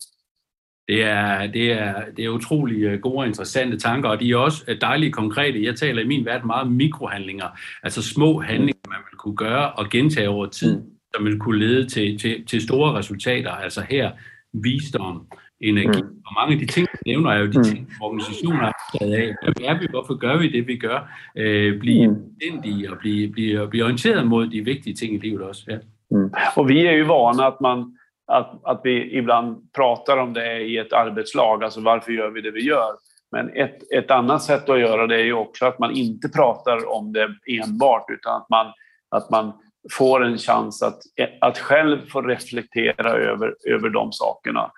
Det 0.88 1.02
er, 1.02 1.46
det, 1.46 1.72
er, 1.72 1.94
det 2.16 2.24
er 2.24 2.28
utrolig 2.28 2.82
øh, 2.82 3.00
gode 3.00 3.18
og 3.18 3.26
interessante 3.26 3.78
tanker, 3.78 4.08
og 4.08 4.20
de 4.20 4.30
er 4.30 4.36
også 4.36 4.64
øh, 4.68 4.80
dejligt 4.80 5.14
konkrete. 5.14 5.64
Jeg 5.64 5.76
taler 5.76 6.02
i 6.02 6.06
min 6.06 6.24
verden 6.24 6.46
meget 6.46 6.62
om 6.62 6.72
mikrohandlinger, 6.72 7.46
altså 7.82 8.02
små 8.02 8.40
handlinger, 8.40 8.88
man 8.88 8.98
vil 9.10 9.18
kunne 9.18 9.36
gøre 9.36 9.72
og 9.72 9.90
gentage 9.90 10.28
over 10.28 10.46
tid, 10.46 10.76
mm. 10.76 10.84
som 11.14 11.24
vil 11.24 11.38
kunne 11.38 11.58
lede 11.58 11.88
til, 11.88 12.18
til, 12.18 12.46
til 12.46 12.60
store 12.60 12.98
resultater. 12.98 13.50
Altså 13.50 13.84
her 13.88 14.10
visdom, 14.52 15.26
energi. 15.60 16.02
Mm. 16.02 16.08
Og 16.26 16.34
mange 16.40 16.54
af 16.54 16.60
de 16.60 16.66
ting, 16.66 16.86
du 16.92 16.98
nævner, 17.06 17.30
er 17.30 17.38
jo 17.38 17.46
de 17.46 17.58
mm. 17.58 17.64
ting, 17.64 17.92
organisationer 18.00 18.62
er 18.62 18.72
optaget 18.94 19.14
af. 19.14 19.34
Hvad 19.42 19.68
er 19.68 19.78
vi? 19.78 19.86
Hvorfor 19.90 20.14
gør 20.14 20.38
vi 20.38 20.52
det, 20.52 20.66
vi 20.66 20.76
gør? 20.76 21.12
Øh, 21.36 21.80
blive 21.80 22.06
mm. 22.06 22.90
og 22.90 22.98
blive, 22.98 23.28
blive, 23.28 23.68
blive 23.68 23.84
orienteret 23.84 24.26
mod 24.26 24.48
de 24.48 24.64
vigtige 24.64 24.94
ting 24.94 25.14
i 25.14 25.18
livet 25.18 25.42
også. 25.42 25.64
Ja. 25.68 25.78
Mm. 26.10 26.30
Och 26.56 26.70
vi 26.70 26.86
är 26.86 26.92
ju 26.92 27.04
vana 27.04 27.46
att, 27.46 27.60
man, 27.60 27.97
att, 28.28 28.60
att 28.64 28.80
vi 28.84 29.16
ibland 29.18 29.72
pratar 29.72 30.16
om 30.16 30.32
det 30.32 30.60
i 30.60 30.78
ett 30.78 30.92
arbetslag, 30.92 31.64
alltså 31.64 31.80
varför 31.80 32.12
gör 32.12 32.30
vi 32.30 32.40
det 32.40 32.50
vi 32.50 32.64
gör? 32.64 32.92
Men 33.32 33.56
ett, 33.56 33.92
ett 33.92 34.10
annat 34.10 34.42
sätt 34.42 34.68
att 34.68 34.80
göra 34.80 35.06
det 35.06 35.14
är 35.14 35.24
ju 35.24 35.32
också 35.32 35.66
att 35.66 35.78
man 35.78 35.90
inte 35.90 36.28
pratar 36.28 36.88
om 36.88 37.12
det 37.12 37.28
enbart, 37.46 38.10
utan 38.10 38.36
att 38.36 38.48
man, 38.50 38.72
att 39.10 39.30
man 39.30 39.52
får 39.92 40.24
en 40.24 40.38
chans 40.38 40.82
att, 40.82 40.98
att 41.40 41.58
själv 41.58 42.06
få 42.08 42.22
reflektera 42.22 43.10
över, 43.10 43.54
över 43.68 43.88
de 43.88 44.12
sakerna. 44.12 44.72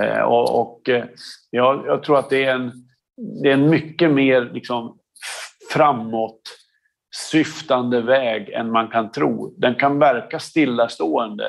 Eh, 0.00 0.20
och, 0.20 0.60
och 0.60 0.88
eh, 0.88 1.04
jag, 1.50 1.86
jag, 1.86 2.02
tror 2.02 2.18
att 2.18 2.30
det 2.30 2.44
är 2.44 2.54
en, 2.54 2.72
det 3.42 3.48
är 3.48 3.54
en 3.54 3.70
mycket 3.70 4.10
mer 4.10 4.50
liksom, 4.54 4.98
framåt 5.72 6.40
syftande 7.30 8.00
väg 8.00 8.48
än 8.48 8.70
man 8.70 8.88
kan 8.88 9.10
tro. 9.10 9.54
Den 9.56 9.74
kan 9.74 9.98
verka 9.98 10.38
stillastående, 10.38 11.44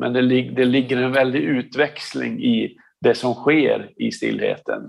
men 0.00 0.12
det, 0.12 0.22
lig, 0.22 0.56
det 0.56 0.64
ligger 0.64 0.96
en 0.96 1.12
väldig 1.12 1.40
utväxling 1.40 2.42
i 2.42 2.76
det 3.00 3.14
som 3.14 3.34
sker 3.34 3.90
i 3.96 4.12
stillheten. 4.12 4.82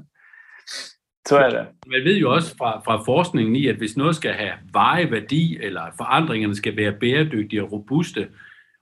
Så 1.29 1.35
är 1.35 1.51
det. 1.51 1.67
Man 1.85 2.03
vet 2.03 2.17
ju 2.17 2.25
också 2.25 2.55
från 2.85 3.05
forskningen 3.05 3.55
i, 3.55 3.69
att 3.69 3.97
om 3.97 4.03
något 4.03 4.15
ska 4.15 4.31
ha 4.31 4.53
varig 4.73 5.11
värde 5.11 5.65
eller 5.67 5.91
förändringarna 5.97 6.53
ska 6.53 6.71
vara 6.71 6.91
bæredygtige 6.91 7.61
och 7.61 7.71
robusta 7.71 8.21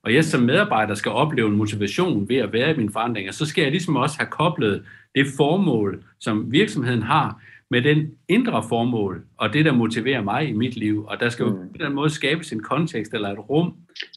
och 0.04 0.12
jag 0.12 0.26
som 0.26 0.46
medarbetare 0.46 0.96
ska 0.96 1.24
uppleva 1.24 1.50
en 1.50 1.58
motivation 1.58 2.26
vid 2.26 2.44
att 2.44 2.54
vara 2.54 2.72
i 2.72 2.78
mine 2.78 2.92
forandringer, 2.92 3.32
så 3.32 3.46
ska 3.46 3.62
jag 3.62 3.74
liksom 3.74 3.98
också 3.98 4.22
ha 4.22 4.30
kopplat 4.30 4.82
det 5.13 5.26
formål, 5.26 6.04
som 6.18 6.52
verksamheten 6.52 7.04
har, 7.04 7.34
med 7.71 7.82
den 7.82 8.12
indre 8.27 8.63
formål, 8.69 9.21
og 9.38 9.53
det, 9.53 9.65
der 9.65 9.71
motiverer 9.73 10.21
mig 10.21 10.49
i 10.49 10.53
mit 10.53 10.75
liv. 10.75 11.05
Og 11.08 11.19
der 11.19 11.29
skal 11.29 11.43
jo 11.43 11.49
mm. 11.49 11.69
på 11.69 11.86
den 11.86 11.93
måde 11.93 12.10
skabes 12.10 12.51
en 12.51 12.63
kontekst 12.63 13.13
eller 13.13 13.29
et 13.29 13.49
rum, 13.49 13.73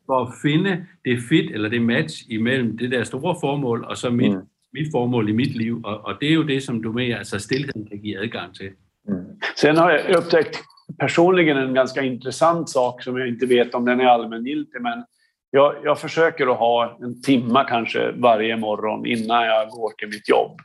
for 0.06 0.20
at 0.20 0.28
finde 0.42 0.86
det 1.04 1.18
fit 1.28 1.50
eller 1.54 1.68
det 1.68 1.82
match 1.82 2.22
imellem 2.28 2.78
det 2.78 2.90
der 2.90 3.04
store 3.04 3.36
formål, 3.40 3.84
og 3.84 3.96
så 3.96 4.10
mit, 4.10 4.32
mm. 4.32 4.40
mit 4.72 4.86
formål 4.92 5.28
i 5.28 5.32
mit 5.32 5.56
liv. 5.56 5.80
Og, 5.84 6.04
og 6.04 6.14
det 6.20 6.28
er 6.28 6.34
jo 6.34 6.42
det, 6.42 6.62
som 6.62 6.82
du 6.82 6.92
med, 6.92 7.12
altså 7.12 7.38
stillheden 7.38 7.86
kan 7.86 7.98
give 7.98 8.18
adgang 8.18 8.54
til. 8.54 8.70
Mm. 9.08 9.40
Sen 9.56 9.76
har 9.76 9.90
jag 9.90 10.16
upptäckt 10.18 10.56
personligen 10.98 11.56
en 11.56 11.74
ganska 11.74 12.02
intressant 12.02 12.70
sak 12.70 13.02
som 13.02 13.16
jag 13.16 13.28
inte 13.28 13.46
vet 13.46 13.74
om 13.74 13.84
den 13.84 14.00
är 14.00 14.04
allmängiltig, 14.04 14.82
men 14.82 15.04
jag, 15.50 15.74
jag 15.84 16.00
försöker 16.00 16.46
att 16.46 16.58
ha 16.58 16.98
en 17.02 17.22
timma 17.22 17.64
kanske 17.64 18.12
varje 18.12 18.56
morgon 18.56 19.06
innan 19.06 19.44
jag 19.44 19.68
går 19.68 19.90
till 19.98 20.08
mitt 20.08 20.28
jobb. 20.28 20.60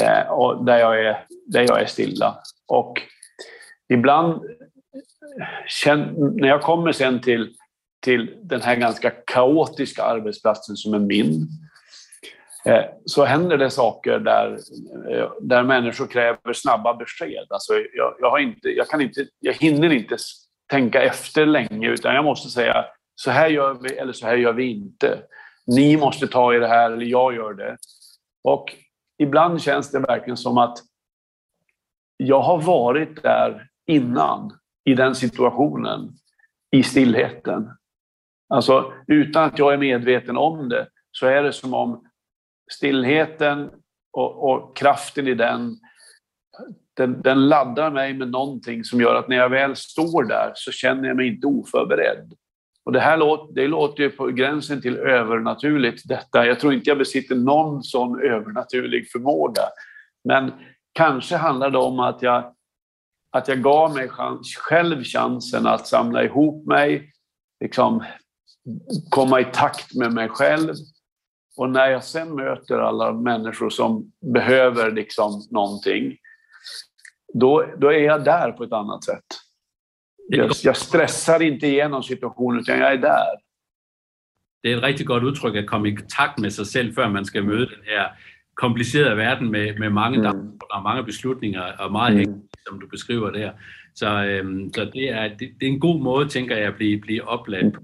Eh, 0.00 0.30
och 0.30 0.64
där, 0.64 0.78
jag 0.78 1.00
är, 1.00 1.26
där 1.46 1.62
jag 1.62 1.82
är 1.82 1.86
stilla. 1.86 2.38
Och 2.68 3.02
ibland, 3.88 4.42
när 6.34 6.48
jag 6.48 6.62
kommer 6.62 6.92
sen 6.92 7.20
till, 7.20 7.54
till 8.02 8.36
den 8.42 8.60
här 8.60 8.76
ganska 8.76 9.10
kaotiska 9.10 10.02
arbetsplatsen 10.02 10.76
som 10.76 10.94
är 10.94 10.98
min, 10.98 11.48
eh, 12.64 12.84
så 13.04 13.24
händer 13.24 13.58
det 13.58 13.70
saker 13.70 14.18
där, 14.18 14.58
eh, 15.10 15.30
där 15.40 15.62
människor 15.62 16.06
kräver 16.06 16.52
snabba 16.52 16.94
besked. 16.94 17.46
Alltså 17.50 17.72
jag, 17.74 18.14
jag, 18.20 18.30
har 18.30 18.38
inte, 18.38 18.68
jag, 18.68 18.88
kan 18.88 19.00
inte, 19.00 19.26
jag 19.40 19.54
hinner 19.54 19.92
inte 19.92 20.16
tänka 20.70 21.02
efter 21.02 21.46
länge, 21.46 21.88
utan 21.88 22.14
jag 22.14 22.24
måste 22.24 22.48
säga 22.48 22.84
så 23.14 23.30
här 23.30 23.48
gör 23.48 23.74
vi 23.74 23.96
eller 23.96 24.12
så 24.12 24.26
här 24.26 24.36
gör 24.36 24.52
vi 24.52 24.70
inte. 24.70 25.18
Ni 25.66 25.96
måste 25.96 26.26
ta 26.26 26.54
i 26.54 26.58
det 26.58 26.68
här 26.68 26.90
eller 26.90 27.06
jag 27.06 27.34
gör 27.34 27.54
det. 27.54 27.76
Och 28.44 28.74
ibland 29.18 29.62
känns 29.62 29.90
det 29.90 30.00
verkligen 30.00 30.36
som 30.36 30.58
att 30.58 30.78
jag 32.16 32.40
har 32.40 32.62
varit 32.62 33.22
där 33.22 33.68
innan, 33.86 34.58
i 34.84 34.94
den 34.94 35.14
situationen, 35.14 36.12
i 36.70 36.82
stillheten. 36.82 37.70
Alltså 38.48 38.92
utan 39.06 39.44
att 39.44 39.58
jag 39.58 39.72
är 39.72 39.78
medveten 39.78 40.36
om 40.36 40.68
det, 40.68 40.88
så 41.10 41.26
är 41.26 41.42
det 41.42 41.52
som 41.52 41.74
om 41.74 42.04
stillheten 42.72 43.70
och, 44.12 44.50
och 44.50 44.76
kraften 44.76 45.28
i 45.28 45.34
den 45.34 45.76
den, 46.96 47.22
den 47.22 47.48
laddar 47.48 47.90
mig 47.90 48.14
med 48.14 48.30
någonting 48.30 48.84
som 48.84 49.00
gör 49.00 49.14
att 49.14 49.28
när 49.28 49.36
jag 49.36 49.48
väl 49.48 49.76
står 49.76 50.24
där 50.24 50.52
så 50.54 50.72
känner 50.72 51.08
jag 51.08 51.16
mig 51.16 51.28
inte 51.28 51.46
oförberedd. 51.46 52.32
Och 52.86 52.92
det 52.92 53.00
här 53.00 53.16
låter, 53.16 53.54
det 53.54 53.68
låter 53.68 54.02
ju 54.02 54.10
på 54.10 54.26
gränsen 54.26 54.82
till 54.82 54.96
övernaturligt 54.96 56.08
detta. 56.08 56.46
Jag 56.46 56.60
tror 56.60 56.74
inte 56.74 56.90
jag 56.90 56.98
besitter 56.98 57.34
någon 57.34 57.82
sån 57.82 58.20
övernaturlig 58.22 59.10
förmåga. 59.10 59.62
Men 60.24 60.52
kanske 60.92 61.36
handlar 61.36 61.70
det 61.70 61.78
om 61.78 62.00
att 62.00 62.22
jag, 62.22 62.54
att 63.30 63.48
jag 63.48 63.62
gav 63.62 63.94
mig 63.94 64.08
chans, 64.08 64.56
själv 64.56 65.04
chansen 65.04 65.66
att 65.66 65.86
samla 65.86 66.24
ihop 66.24 66.66
mig, 66.66 67.12
liksom 67.60 68.04
komma 69.10 69.40
i 69.40 69.44
takt 69.52 69.94
med 69.94 70.12
mig 70.12 70.28
själv. 70.28 70.74
Och 71.56 71.70
när 71.70 71.90
jag 71.90 72.04
sen 72.04 72.34
möter 72.34 72.78
alla 72.78 73.12
människor 73.12 73.70
som 73.70 74.12
behöver 74.34 74.90
liksom 74.90 75.42
någonting, 75.50 76.16
då, 77.34 77.66
då 77.78 77.92
är 77.92 78.04
jag 78.04 78.24
där 78.24 78.52
på 78.52 78.64
ett 78.64 78.72
annat 78.72 79.04
sätt. 79.04 79.45
Jag, 80.28 80.50
jag 80.62 80.76
stressar 80.76 81.42
inte 81.42 81.66
igenom 81.66 82.02
situationen, 82.02 82.60
utan 82.60 82.78
jag 82.78 82.92
är 82.92 82.96
där. 82.96 83.26
Det 84.62 84.72
är 84.72 84.76
ett 84.76 84.84
riktigt 84.84 85.06
gott 85.06 85.22
uttryck 85.22 85.56
att 85.56 85.66
komma 85.66 85.88
i 85.88 85.96
kontakt 85.96 86.38
med 86.38 86.52
sig 86.52 86.64
själv 86.64 86.92
før 86.92 87.08
man 87.08 87.24
ska 87.24 87.42
möta 87.42 87.70
den 87.76 87.84
här 87.84 88.12
komplicerade 88.54 89.14
världen 89.14 89.50
med, 89.50 89.78
med 89.78 89.92
mange, 89.92 90.18
mm. 90.18 90.32
der, 90.32 90.80
många 90.80 91.02
beslutninger 91.02 91.76
och 91.80 91.92
mycket 91.92 92.26
mm. 92.26 92.40
som 92.68 92.80
du 92.80 92.86
beskriver 92.86 93.32
där. 93.32 93.52
Så, 93.94 94.06
øhm, 94.06 94.72
så 94.72 94.84
det, 94.84 95.08
är, 95.08 95.28
det, 95.28 95.52
det, 95.60 95.66
är 95.66 95.70
en 95.70 95.78
god 95.78 96.00
måde, 96.00 96.28
tänker 96.28 96.56
jag, 96.56 96.68
att 96.68 96.76
bli, 96.76 96.96
bli 96.96 97.20
opladt 97.20 97.74
på. 97.74 97.80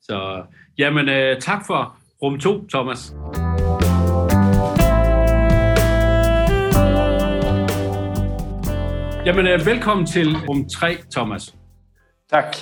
Så 0.00 0.46
jamen, 0.78 1.08
øh, 1.08 1.40
tak 1.40 1.66
for 1.66 1.96
rum 2.22 2.40
2, 2.40 2.66
Thomas. 2.68 3.14
Jamen, 9.26 9.46
øh, 9.46 9.66
velkommen 9.66 10.06
til 10.06 10.36
rum 10.48 10.68
3, 10.68 10.96
Thomas. 11.10 11.59
Tak. 12.30 12.56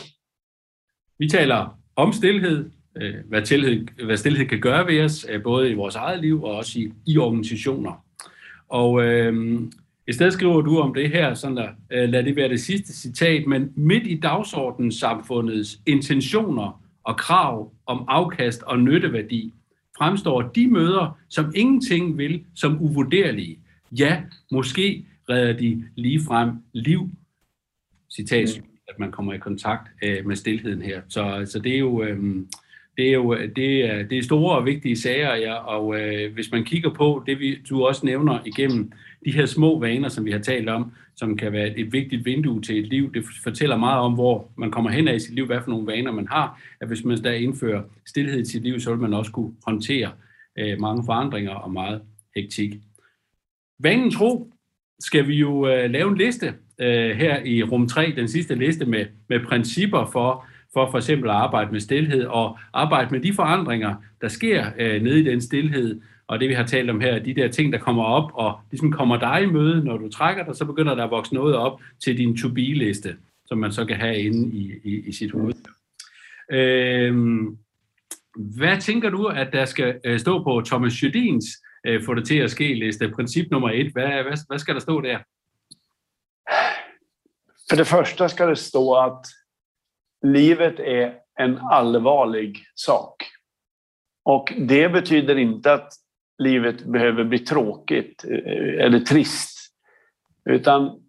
Vi 1.18 1.28
taler 1.28 1.78
om 1.96 2.12
stillhed, 2.12 2.70
øh, 2.96 3.14
hvad, 3.28 3.44
stillhed, 3.44 3.86
hvad 4.04 4.16
stillhed 4.16 4.46
kan 4.46 4.60
gøre 4.60 4.86
ved 4.86 5.04
os, 5.04 5.26
øh, 5.30 5.42
både 5.42 5.70
i 5.70 5.74
vores 5.74 5.94
eget 5.94 6.20
liv 6.20 6.42
og 6.42 6.54
også 6.54 6.78
i, 6.78 6.92
i 7.06 7.18
organisationer. 7.18 8.04
Og 8.68 9.02
øh, 9.04 9.60
i 10.06 10.12
stedet 10.12 10.32
skriver 10.32 10.60
du 10.60 10.78
om 10.78 10.94
det 10.94 11.10
her, 11.10 11.34
sådan 11.34 11.56
der, 11.56 11.68
øh, 11.92 12.08
lad 12.08 12.22
det 12.24 12.36
være 12.36 12.48
det 12.48 12.60
sidste 12.60 12.92
citat, 12.92 13.46
men 13.46 13.72
midt 13.76 14.06
i 14.06 14.20
dagsordenssamfundets 14.20 15.80
intentioner 15.86 16.82
og 17.04 17.16
krav 17.16 17.72
om 17.86 18.04
afkast 18.08 18.62
og 18.62 18.78
nytteværdi, 18.80 19.54
fremstår 19.98 20.42
de 20.42 20.68
møder, 20.68 21.18
som 21.28 21.52
ingenting 21.54 22.18
vil, 22.18 22.44
som 22.54 22.82
uvurderlige. 22.82 23.58
Ja, 23.98 24.22
måske 24.50 25.06
redder 25.28 25.52
de 25.52 25.84
lige 25.94 26.20
frem 26.24 26.50
liv. 26.72 27.10
Citat, 28.10 28.48
mm 28.62 28.67
at 28.88 28.98
man 28.98 29.12
kommer 29.12 29.32
i 29.32 29.38
kontakt 29.38 29.88
øh, 30.02 30.26
med 30.26 30.36
stillheden 30.36 30.82
her. 30.82 31.00
Så, 31.08 31.42
så 31.52 31.58
det 31.58 31.74
er 31.74 31.78
jo... 31.78 32.02
Øh, 32.02 32.18
det 32.96 33.08
er 33.08 33.12
jo 33.12 33.36
det 33.56 33.84
er, 33.84 34.02
det 34.02 34.18
er 34.18 34.22
store 34.22 34.56
og 34.56 34.64
vigtige 34.64 34.96
sager, 34.96 35.34
ja, 35.34 35.54
og 35.54 36.00
øh, 36.00 36.34
hvis 36.34 36.52
man 36.52 36.64
kigger 36.64 36.94
på 36.94 37.22
det, 37.26 37.38
vi, 37.38 37.58
du 37.70 37.84
også 37.84 38.06
nævner 38.06 38.38
igennem 38.46 38.92
de 39.24 39.32
her 39.32 39.46
små 39.46 39.80
vaner, 39.80 40.08
som 40.08 40.24
vi 40.24 40.30
har 40.30 40.38
talt 40.38 40.68
om, 40.68 40.92
som 41.16 41.36
kan 41.36 41.52
være 41.52 41.78
et 41.78 41.92
vigtigt 41.92 42.24
vindue 42.24 42.62
til 42.62 42.78
et 42.78 42.86
liv, 42.86 43.14
det 43.14 43.24
fortæller 43.42 43.76
meget 43.76 44.00
om, 44.00 44.14
hvor 44.14 44.50
man 44.56 44.70
kommer 44.70 44.90
hen 44.90 45.08
af 45.08 45.14
i 45.14 45.18
sit 45.18 45.34
liv, 45.34 45.46
hvad 45.46 45.60
for 45.64 45.70
nogle 45.70 45.86
vaner 45.86 46.12
man 46.12 46.28
har, 46.28 46.62
at 46.80 46.88
hvis 46.88 47.04
man 47.04 47.16
der 47.16 47.32
indfører 47.32 47.82
stillhed 48.06 48.40
i 48.40 48.44
sit 48.44 48.62
liv, 48.62 48.80
så 48.80 48.90
vil 48.90 49.00
man 49.00 49.14
også 49.14 49.32
kunne 49.32 49.52
håndtere 49.66 50.12
øh, 50.58 50.80
mange 50.80 51.02
forandringer 51.06 51.54
og 51.54 51.72
meget 51.72 52.02
hektik. 52.36 52.74
Vanen 53.78 54.10
tro 54.10 54.52
skal 55.00 55.28
vi 55.28 55.34
jo 55.34 55.68
øh, 55.68 55.90
lave 55.90 56.08
en 56.08 56.18
liste 56.18 56.54
øh, 56.78 57.16
her 57.16 57.44
i 57.44 57.62
rum 57.62 57.88
3, 57.88 58.12
den 58.16 58.28
sidste 58.28 58.54
liste 58.54 58.86
med, 58.86 59.06
med 59.28 59.40
principper 59.40 60.10
for, 60.12 60.46
for 60.72 60.90
for 60.90 60.98
eksempel 60.98 61.30
at 61.30 61.36
arbejde 61.36 61.72
med 61.72 61.80
stillhed 61.80 62.24
og 62.24 62.58
arbejde 62.72 63.10
med 63.10 63.20
de 63.20 63.32
forandringer, 63.32 63.94
der 64.20 64.28
sker 64.28 64.66
øh, 64.78 65.02
nede 65.02 65.20
i 65.20 65.24
den 65.24 65.40
stillhed, 65.40 66.00
og 66.28 66.40
det 66.40 66.48
vi 66.48 66.54
har 66.54 66.66
talt 66.66 66.90
om 66.90 67.00
her, 67.00 67.18
de 67.18 67.34
der 67.34 67.48
ting, 67.48 67.72
der 67.72 67.78
kommer 67.78 68.04
op 68.04 68.30
og 68.34 68.60
ligesom 68.70 68.92
kommer 68.92 69.18
dig 69.18 69.42
i 69.42 69.46
møde, 69.46 69.84
når 69.84 69.96
du 69.96 70.08
trækker 70.08 70.44
dig, 70.44 70.56
så 70.56 70.64
begynder 70.64 70.94
der 70.94 71.04
at 71.04 71.10
vokse 71.10 71.34
noget 71.34 71.56
op 71.56 71.80
til 72.04 72.18
din 72.18 72.36
to-be-liste, 72.36 73.16
som 73.46 73.58
man 73.58 73.72
så 73.72 73.84
kan 73.84 73.96
have 73.96 74.18
inde 74.18 74.56
i, 74.56 74.72
i, 74.84 75.08
i 75.08 75.12
sit 75.12 75.32
hoved. 75.32 75.54
Øh, 76.52 77.16
hvad 78.34 78.80
tænker 78.80 79.10
du, 79.10 79.24
at 79.24 79.48
der 79.52 79.64
skal 79.64 80.00
øh, 80.04 80.18
stå 80.18 80.42
på 80.42 80.62
Thomas 80.66 81.02
Jødins 81.02 81.44
øh, 81.86 82.04
få 82.04 82.14
det 82.14 82.26
til 82.26 82.38
at 82.38 82.50
ske 82.50 82.74
liste? 82.74 83.08
Princip 83.08 83.50
nummer 83.50 83.70
et, 83.70 83.92
hvad, 83.92 84.22
hvad, 84.22 84.38
hvad 84.48 84.58
skal 84.58 84.74
der 84.74 84.80
stå 84.80 85.00
der? 85.00 85.18
För 87.70 87.76
det 87.76 87.84
första 87.84 88.28
ska 88.28 88.46
det 88.46 88.56
stå 88.58 88.94
att 88.94 89.26
livet 90.22 90.80
är 90.80 91.14
en 91.40 91.58
allvarlig 91.58 92.64
sak. 92.74 93.14
Och 94.24 94.52
det 94.58 94.88
betyder 94.88 95.38
inte 95.38 95.72
att 95.72 95.92
livet 96.38 96.84
behöver 96.84 97.24
bli 97.24 97.38
tråkigt 97.38 98.24
øh, 98.24 98.84
eller 98.84 99.00
trist. 99.00 99.58
Utan 100.44 101.02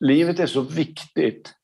livet 0.00 0.40
är 0.40 0.46
så 0.46 0.60
viktigt 0.60 1.54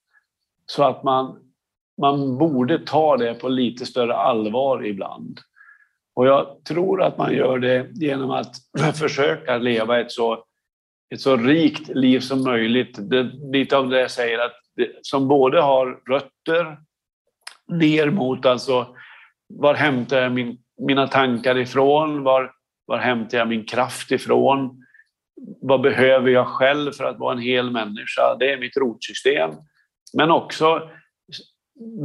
så 0.66 0.84
att 0.84 1.04
man, 1.04 1.52
man 2.00 2.38
borde 2.38 2.78
ta 2.86 3.16
det 3.16 3.34
på 3.34 3.48
lite 3.48 3.86
större 3.86 4.14
allvar 4.14 4.86
ibland. 4.86 5.40
Och 6.20 6.26
jag 6.26 6.64
tror 6.64 7.02
att 7.02 7.18
man 7.18 7.34
gör 7.34 7.58
det 7.58 7.86
genom 7.92 8.30
att 8.30 8.56
försöka 8.98 9.58
leva 9.58 10.00
ett 10.00 10.12
så, 10.12 10.44
ett 11.14 11.20
så 11.20 11.36
rikt 11.36 11.88
liv 11.88 12.20
som 12.20 12.44
möjligt. 12.44 12.98
Det, 13.10 13.22
lite 13.52 13.76
av 13.76 13.88
det 13.88 14.00
jag 14.00 14.10
säger, 14.10 14.38
att 14.38 14.52
det, 14.76 14.90
som 15.02 15.28
både 15.28 15.60
har 15.60 15.86
rötter 16.08 16.78
ner 17.68 18.10
mot 18.10 18.46
alltså 18.46 18.96
var 19.48 19.74
hämtar 19.74 20.22
jag 20.22 20.32
min, 20.32 20.58
mina 20.80 21.06
tankar 21.06 21.58
ifrån? 21.58 22.22
Var, 22.22 22.52
var 22.86 22.98
hämtar 22.98 23.38
jag 23.38 23.48
min 23.48 23.64
kraft 23.64 24.12
ifrån? 24.12 24.84
Vad 25.60 25.80
behöver 25.80 26.30
jag 26.30 26.46
själv 26.46 26.92
för 26.92 27.04
att 27.04 27.18
vara 27.18 27.32
en 27.32 27.42
hel 27.42 27.70
människa? 27.70 28.36
Det 28.38 28.52
är 28.52 28.58
mitt 28.58 28.76
rotsystem. 28.76 29.50
Men 30.16 30.30
också 30.30 30.90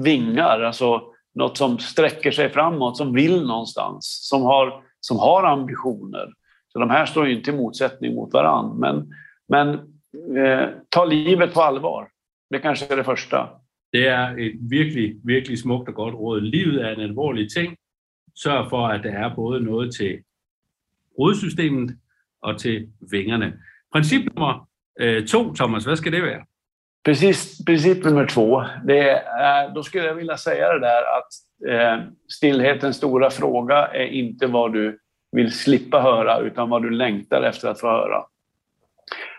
vingar, 0.04 0.62
alltså 0.62 1.15
något 1.36 1.58
som 1.58 1.80
sträcker 1.80 2.32
sig 2.32 2.50
framåt, 2.50 2.98
som 2.98 3.14
vill 3.14 3.46
någonstans, 3.46 4.20
som 4.30 4.42
har, 4.42 4.84
som 5.00 5.20
har 5.20 5.44
ambitioner. 5.44 6.34
Så 6.68 6.80
de 6.80 6.90
här 6.90 7.06
står 7.06 7.28
ju 7.28 7.36
inte 7.36 7.52
i 7.52 7.54
motsättning 7.54 8.16
mot 8.16 8.34
varandra. 8.34 8.76
Men, 8.76 9.14
men 9.48 9.74
eh, 10.38 10.70
ta 10.90 11.06
livet 11.06 11.54
på 11.54 11.62
allvar. 11.62 12.08
Det 12.50 12.60
kanske 12.60 12.94
är 12.94 12.98
det 12.98 13.04
första. 13.04 13.50
Det 13.92 14.08
är 14.08 14.32
ett 14.32 14.56
virkelig, 14.70 15.22
virkelig 15.24 15.60
smukt 15.60 15.90
och 15.90 15.96
gott 15.96 16.14
råd. 16.14 16.44
Livet 16.44 16.82
är 16.82 16.92
en 16.92 17.10
allvarlig 17.10 17.50
ting. 17.50 17.76
Sörj 18.34 18.70
för 18.70 18.90
att 18.92 19.04
det 19.04 19.12
är 19.12 19.30
både 19.30 19.60
något 19.60 19.92
till 19.92 20.22
rodsystemet 21.18 21.96
och 22.40 22.60
till 22.60 22.92
vingarna. 23.12 23.52
Princip 23.94 24.26
nummer 24.26 24.66
eh, 25.02 25.24
två, 25.24 25.54
Thomas, 25.54 25.88
vad 25.88 25.98
ska 25.98 26.10
det 26.10 26.22
vara? 26.22 26.46
Precis, 27.06 27.66
princip 27.66 28.04
nummer 28.04 28.26
två, 28.26 28.66
det 28.84 29.10
är, 29.26 29.70
då 29.70 29.84
skulle 29.84 30.06
jag 30.06 30.16
vilja 30.16 30.38
säga 30.38 30.74
det 30.74 30.80
där 30.80 31.02
att 31.18 31.30
eh, 31.70 32.04
stillhetens 32.34 32.98
stora 32.98 33.30
fråga 33.30 33.88
är 33.88 34.06
inte 34.06 34.48
vad 34.48 34.74
du 34.74 35.00
vill 35.32 35.52
slippa 35.52 36.02
höra 36.02 36.40
utan 36.40 36.70
vad 36.70 36.82
du 36.82 36.90
längtar 36.90 37.42
efter 37.42 37.68
att 37.68 37.80
få 37.80 37.88
höra. 37.88 38.24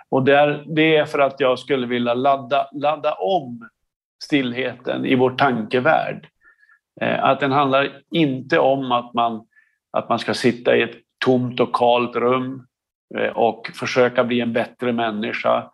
Och 0.09 0.25
där, 0.25 0.65
det 0.67 0.97
är 0.97 1.05
för 1.05 1.19
att 1.19 1.41
jag 1.41 1.59
skulle 1.59 1.87
vilja 1.87 2.15
ladda, 2.15 2.69
ladda 2.73 3.13
om 3.13 3.69
stillheten 4.25 5.07
i 5.07 5.15
vår 5.15 5.31
tankevärld. 5.31 6.27
Eh, 7.01 7.25
att 7.25 7.41
den 7.41 7.53
handlar 7.53 8.03
inte 8.11 8.59
om 8.59 8.93
att 8.93 9.15
man, 9.15 9.47
att 9.91 10.09
man 10.09 10.19
ska 10.19 10.35
sitta 10.35 10.77
i 10.77 10.83
ett 10.83 10.97
tomt 11.25 11.61
och 11.61 11.75
kalt 11.75 12.17
rum 12.17 12.67
eh, 13.19 13.31
och 13.31 13.71
försöka 13.75 14.25
bli 14.25 14.41
en 14.41 14.53
bättre 14.53 14.93
människa. 14.93 15.71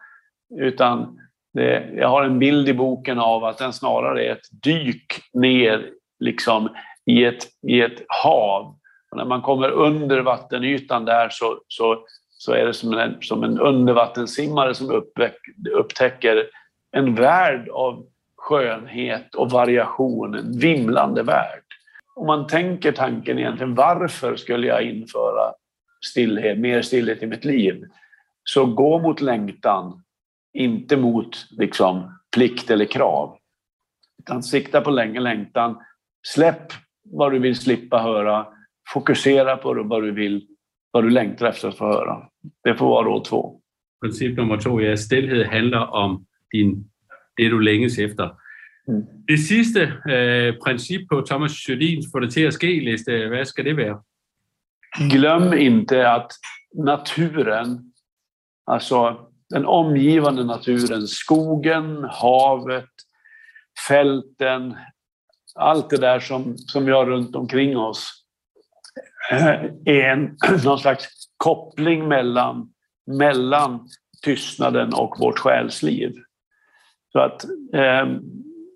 Utan 0.61 1.19
det, 1.55 1.91
jag 1.97 2.09
har 2.09 2.23
en 2.23 2.39
bild 2.39 2.69
i 2.69 2.75
boken 2.75 3.19
av 3.19 3.45
att 3.45 3.59
den 3.59 3.73
snarare 3.73 4.25
är 4.25 4.33
ett 4.33 4.63
dyk 4.63 5.21
ner 5.33 5.91
liksom, 6.21 6.69
i, 7.07 7.25
ett, 7.25 7.47
i 7.69 7.81
ett 7.81 8.03
hav. 8.09 8.77
Och 9.11 9.17
när 9.17 9.25
man 9.25 9.43
kommer 9.43 9.71
under 9.71 10.21
vattenytan 10.21 11.05
där 11.05 11.29
så, 11.31 11.59
så, 11.69 12.05
så 12.31 12.53
är 12.53 12.67
det 12.67 12.75
som 12.75 12.93
en, 12.93 13.17
som 13.21 13.45
en 13.45 13.61
undervattensimmare 13.61 14.75
som 14.75 14.91
uppväck, 14.91 15.37
upptäcker 15.73 16.47
en 16.93 17.15
värld 17.15 17.69
av 17.69 18.07
skönhet 18.37 19.35
och 19.35 19.51
variation, 19.51 20.35
en 20.35 20.59
vimlande 20.59 21.23
värld. 21.23 21.63
Om 22.15 22.27
man 22.27 22.47
tänker 22.47 22.93
tanken 22.93 23.39
egentligen, 23.39 23.75
varför 23.75 24.37
skulle 24.37 24.67
jag 24.67 24.83
införa 24.83 25.53
stillhet, 26.11 26.59
mer 26.59 26.83
stillhet 26.83 27.23
i 27.23 27.27
mitt 27.27 27.45
liv? 27.45 27.85
Så 28.45 28.67
gå 28.67 28.99
mot 28.99 29.21
längtan, 29.21 30.03
inte 30.55 30.97
mot 30.97 31.47
liksom, 31.51 32.19
plikt 32.35 32.71
eller 32.71 32.85
krav. 32.85 33.37
Utan 34.19 34.43
sikta 34.43 34.81
på 34.81 34.91
länge 34.91 35.21
längtan. 35.21 35.77
Släpp 36.27 36.73
vad 37.05 37.33
du 37.33 37.39
vill 37.39 37.57
slippa 37.57 37.99
höra. 37.99 38.47
Fokusera 38.93 39.57
på 39.57 39.83
vad 39.83 40.03
du 40.03 40.13
vill, 40.13 40.47
vad 40.91 41.05
du 41.05 41.11
längtar 41.11 41.47
efter 41.47 41.69
att 41.69 41.79
få 41.79 41.85
höra. 41.85 42.29
Det 42.65 42.75
får 42.75 42.87
vara 42.87 43.07
råd 43.07 43.25
två. 43.25 43.63
princip 44.03 44.37
nummer 44.37 44.57
to, 44.57 44.81
ja, 44.81 44.97
stilhed 44.97 45.47
handler 45.47 45.95
om 45.95 46.27
din, 46.53 46.91
det, 47.37 47.49
du 47.49 47.61
længes 47.61 47.99
efter. 47.99 48.31
Mm. 48.89 49.03
Det 49.29 49.39
sidste 49.39 49.81
øh, 50.11 50.55
princip 50.65 51.09
på 51.09 51.21
Thomas 51.21 51.69
Jolins 51.69 52.07
få 52.13 52.21
det 52.21 52.33
til 52.33 52.41
at 52.41 52.55
ske 52.55 52.81
liste, 52.81 53.29
hvad 53.29 53.45
skal 53.45 53.65
det 53.65 53.77
være? 53.77 54.03
Glöm 55.11 55.53
inte 55.53 56.11
att 56.11 56.33
naturen, 56.75 57.93
alltså 58.67 59.29
den 59.53 59.67
omgivande 59.67 60.45
naturen, 60.45 61.09
skogen, 61.09 62.05
havet, 62.05 62.91
fälten, 63.89 64.77
allt 65.55 65.91
det 65.91 65.97
där 65.97 66.21
som, 66.21 66.59
som 66.59 66.85
vi 66.85 66.93
har 66.93 67.07
runt 67.07 67.37
omkring 67.37 67.79
oss 67.79 68.25
är 69.85 70.01
en, 70.01 70.37
någon 70.65 70.79
slags 70.79 71.07
koppling 71.37 72.09
mellan, 72.09 72.73
mellan 73.07 73.89
tystnaden 74.23 74.95
och 74.95 75.17
vårt 75.19 75.39
själsliv. 75.39 76.15
Så 77.13 77.19
att 77.19 77.45
eh, 77.75 78.07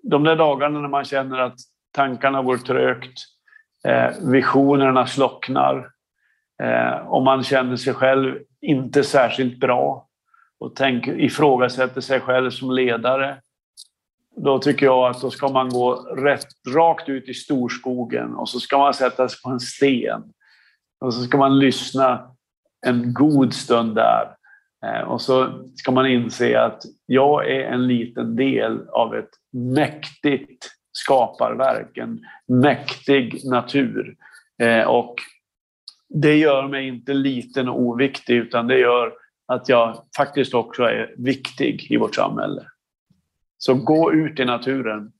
de 0.03 0.23
där 0.23 0.35
dagarna 0.35 0.79
när 0.79 0.89
man 0.89 1.05
känner 1.05 1.37
att 1.37 1.59
tankarna 1.91 2.43
går 2.43 2.57
trögt, 2.57 3.19
eh, 3.87 4.09
visionerna 4.31 5.07
slocknar 5.07 5.89
eh, 6.63 7.07
och 7.07 7.23
man 7.23 7.43
känner 7.43 7.75
sig 7.75 7.93
själv 7.93 8.35
inte 8.61 9.03
särskilt 9.03 9.59
bra 9.59 10.06
och 10.59 10.75
tänk, 10.75 11.07
ifrågasätter 11.07 12.01
sig 12.01 12.19
själv 12.19 12.49
som 12.49 12.71
ledare. 12.71 13.37
Då 14.35 14.59
tycker 14.59 14.85
jag 14.85 15.09
att 15.09 15.21
då 15.21 15.31
ska 15.31 15.47
man 15.47 15.69
gå 15.69 15.93
rätt, 16.17 16.47
rakt 16.75 17.09
ut 17.09 17.29
i 17.29 17.33
storskogen 17.33 18.35
och 18.35 18.49
så 18.49 18.59
ska 18.59 18.77
man 18.77 18.93
sätta 18.93 19.29
sig 19.29 19.41
på 19.43 19.49
en 19.49 19.59
sten. 19.59 20.23
Och 20.99 21.13
så 21.13 21.23
ska 21.23 21.37
man 21.37 21.59
lyssna 21.59 22.35
en 22.85 23.13
god 23.13 23.53
stund 23.53 23.95
där. 23.95 24.37
Eh, 24.85 25.01
och 25.01 25.21
så 25.21 25.65
ska 25.75 25.91
man 25.91 26.07
inse 26.07 26.61
att 26.61 26.83
jag 27.05 27.51
är 27.51 27.63
en 27.63 27.87
liten 27.87 28.35
del 28.35 28.89
av 28.89 29.15
ett 29.15 29.29
mäktigt 29.53 30.69
skaparverk, 30.91 31.97
en 31.97 32.19
mäktig 32.47 33.41
natur. 33.45 34.15
Eh, 34.61 34.87
och 34.87 35.15
det 36.09 36.35
gör 36.35 36.67
mig 36.67 36.87
inte 36.87 37.13
liten 37.13 37.69
och 37.69 37.81
oviktig 37.81 38.35
utan 38.35 38.67
det 38.67 38.79
gör 38.79 39.13
att 39.47 39.69
jag 39.69 40.03
faktiskt 40.17 40.53
också 40.53 40.83
är 40.83 41.13
viktig 41.17 41.87
i 41.91 41.97
vårt 41.97 42.15
samhälle. 42.15 42.61
Så 43.57 43.73
gå 43.73 44.13
ut 44.13 44.39
i 44.39 44.45
naturen. 44.45 45.11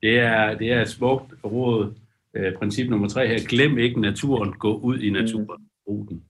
Det 0.00 0.18
är, 0.18 0.54
det 0.54 0.70
är 0.70 0.82
ett 0.82 0.90
smukt 0.90 1.32
råd. 1.42 1.94
Eh, 2.36 2.58
princip 2.58 2.90
nummer 2.90 3.08
tre 3.08 3.26
här. 3.26 3.38
Glöm 3.38 3.78
inte 3.78 4.00
naturen, 4.00 4.54
gå 4.58 4.94
ut 4.94 5.02
i 5.02 5.10
naturen. 5.10 5.68
Mm. 5.90 6.20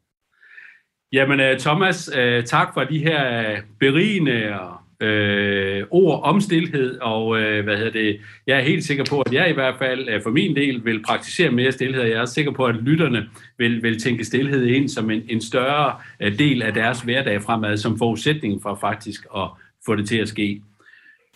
Jamen 1.13 1.41
øh, 1.41 1.59
Thomas, 1.59 2.11
øh, 2.17 2.45
tak 2.45 2.75
for 2.75 2.85
de 2.85 2.99
her 2.99 3.51
øh, 3.51 3.59
berigende 3.81 4.59
øh, 5.05 5.85
ord 5.91 6.23
om 6.23 6.41
stillhed, 6.41 6.99
og 6.99 7.41
øh, 7.41 7.65
hvad 7.65 7.77
hedder 7.77 7.93
det, 7.93 8.21
jeg 8.47 8.59
er 8.59 8.63
helt 8.63 8.85
sikker 8.85 9.05
på, 9.11 9.21
at 9.21 9.33
jeg 9.33 9.51
i 9.51 9.53
hvert 9.53 9.75
fald 9.79 10.09
øh, 10.09 10.23
for 10.23 10.31
min 10.31 10.57
del 10.57 10.85
vil 10.85 11.03
praktisere 11.03 11.51
mere 11.51 11.73
stillhed, 11.73 12.03
og 12.03 12.09
jeg 12.09 12.21
er 12.21 12.25
sikker 12.25 12.53
på, 12.53 12.65
at 12.65 12.75
lytterne 12.75 13.29
vil, 13.59 13.83
vil 13.83 14.01
tænke 14.01 14.25
stillhed 14.25 14.67
ind 14.67 14.89
som 14.89 15.11
en, 15.11 15.23
en 15.29 15.41
større 15.41 15.97
øh, 16.21 16.39
del 16.39 16.63
af 16.63 16.75
deres 16.75 17.01
hverdag 17.01 17.43
fremad, 17.43 17.77
som 17.77 17.99
forudsætning 17.99 18.63
for 18.63 18.79
faktisk 18.81 19.27
at 19.37 19.49
få 19.87 19.97
det 19.97 20.09
til 20.09 20.17
at 20.17 20.29
ske. 20.29 20.63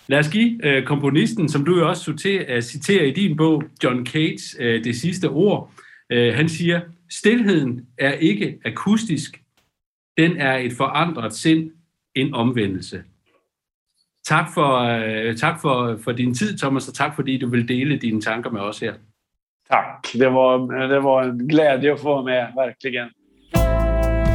Lad 0.07 0.19
os 0.19 0.29
give 0.29 0.67
øh, 0.67 0.85
komponisten, 0.85 1.49
som 1.49 1.65
du 1.65 1.79
jo 1.79 1.89
også 1.89 2.11
øh, 2.49 2.63
citerer 2.63 3.05
i 3.05 3.11
din 3.11 3.37
bog, 3.37 3.65
John 3.85 4.07
Cates, 4.07 4.57
øh, 4.61 4.85
det 4.85 4.97
sidste 4.97 5.29
ord. 5.29 5.73
Øh, 6.11 6.35
han 6.35 6.49
siger, 6.49 6.81
stillheden 7.11 7.87
er 7.99 8.13
ikke 8.13 8.59
akustisk, 8.65 9.41
den 10.19 10.37
er 10.37 10.57
et 10.57 10.73
forandret 10.73 11.35
sind, 11.35 11.71
en 12.15 12.35
omvendelse. 12.35 13.03
Tak 14.29 14.47
for, 14.55 14.71
øh, 14.79 15.37
tak 15.37 15.61
for, 15.61 15.99
for 16.05 16.13
din 16.13 16.35
tid, 16.35 16.59
Thomas, 16.59 16.89
og 16.89 16.95
tak 16.95 17.15
fordi 17.15 17.39
du 17.39 17.51
vil 17.51 17.69
dele 17.69 17.99
dine 17.99 18.21
tanker 18.21 18.51
med 18.51 18.61
os 18.61 18.79
her. 18.79 18.93
Tak. 19.73 20.13
Det 20.13 20.27
var, 20.27 20.53
det 20.93 21.05
var 21.05 21.23
en 21.23 21.49
glæde 21.49 21.93
at 21.93 22.01
få 22.01 22.23
med, 22.23 22.43
verkligen. 22.57 23.09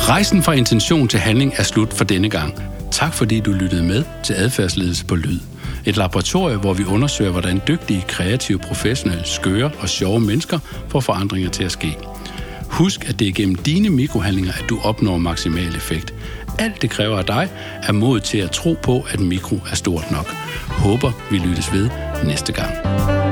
Rejsen 0.09 0.43
fra 0.43 0.53
intention 0.53 1.07
til 1.07 1.19
handling 1.19 1.51
er 1.57 1.63
slut 1.63 1.93
for 1.93 2.03
denne 2.03 2.29
gang. 2.29 2.53
Tak 2.91 3.13
fordi 3.13 3.39
du 3.39 3.51
lyttede 3.51 3.83
med 3.83 4.03
til 4.23 4.33
adfærdsledelse 4.33 5.05
på 5.05 5.15
lyd. 5.15 5.39
Et 5.85 5.97
laboratorium, 5.97 6.61
hvor 6.61 6.73
vi 6.73 6.83
undersøger, 6.93 7.31
hvordan 7.31 7.61
dygtige, 7.67 8.01
kreative, 8.07 8.59
professionelle, 8.59 9.25
skøre 9.25 9.71
og 9.81 9.89
sjove 9.89 10.19
mennesker 10.19 10.59
får 10.89 10.99
forandringer 10.99 11.49
til 11.49 11.63
at 11.63 11.71
ske. 11.71 11.97
Husk, 12.71 13.09
at 13.09 13.19
det 13.19 13.27
er 13.27 13.31
gennem 13.31 13.55
dine 13.55 13.89
mikrohandlinger, 13.89 14.51
at 14.51 14.65
du 14.69 14.79
opnår 14.83 15.17
maksimal 15.17 15.75
effekt. 15.75 16.13
Alt 16.59 16.81
det 16.81 16.89
kræver 16.89 17.17
af 17.17 17.25
dig 17.25 17.49
er 17.83 17.91
mod 17.91 18.19
til 18.19 18.37
at 18.37 18.51
tro 18.51 18.77
på, 18.81 19.05
at 19.09 19.19
mikro 19.19 19.55
er 19.71 19.75
stort 19.75 20.11
nok. 20.11 20.27
Håber, 20.67 21.11
vi 21.31 21.37
lyttes 21.37 21.73
ved 21.73 21.89
næste 22.23 22.53
gang. 22.53 23.22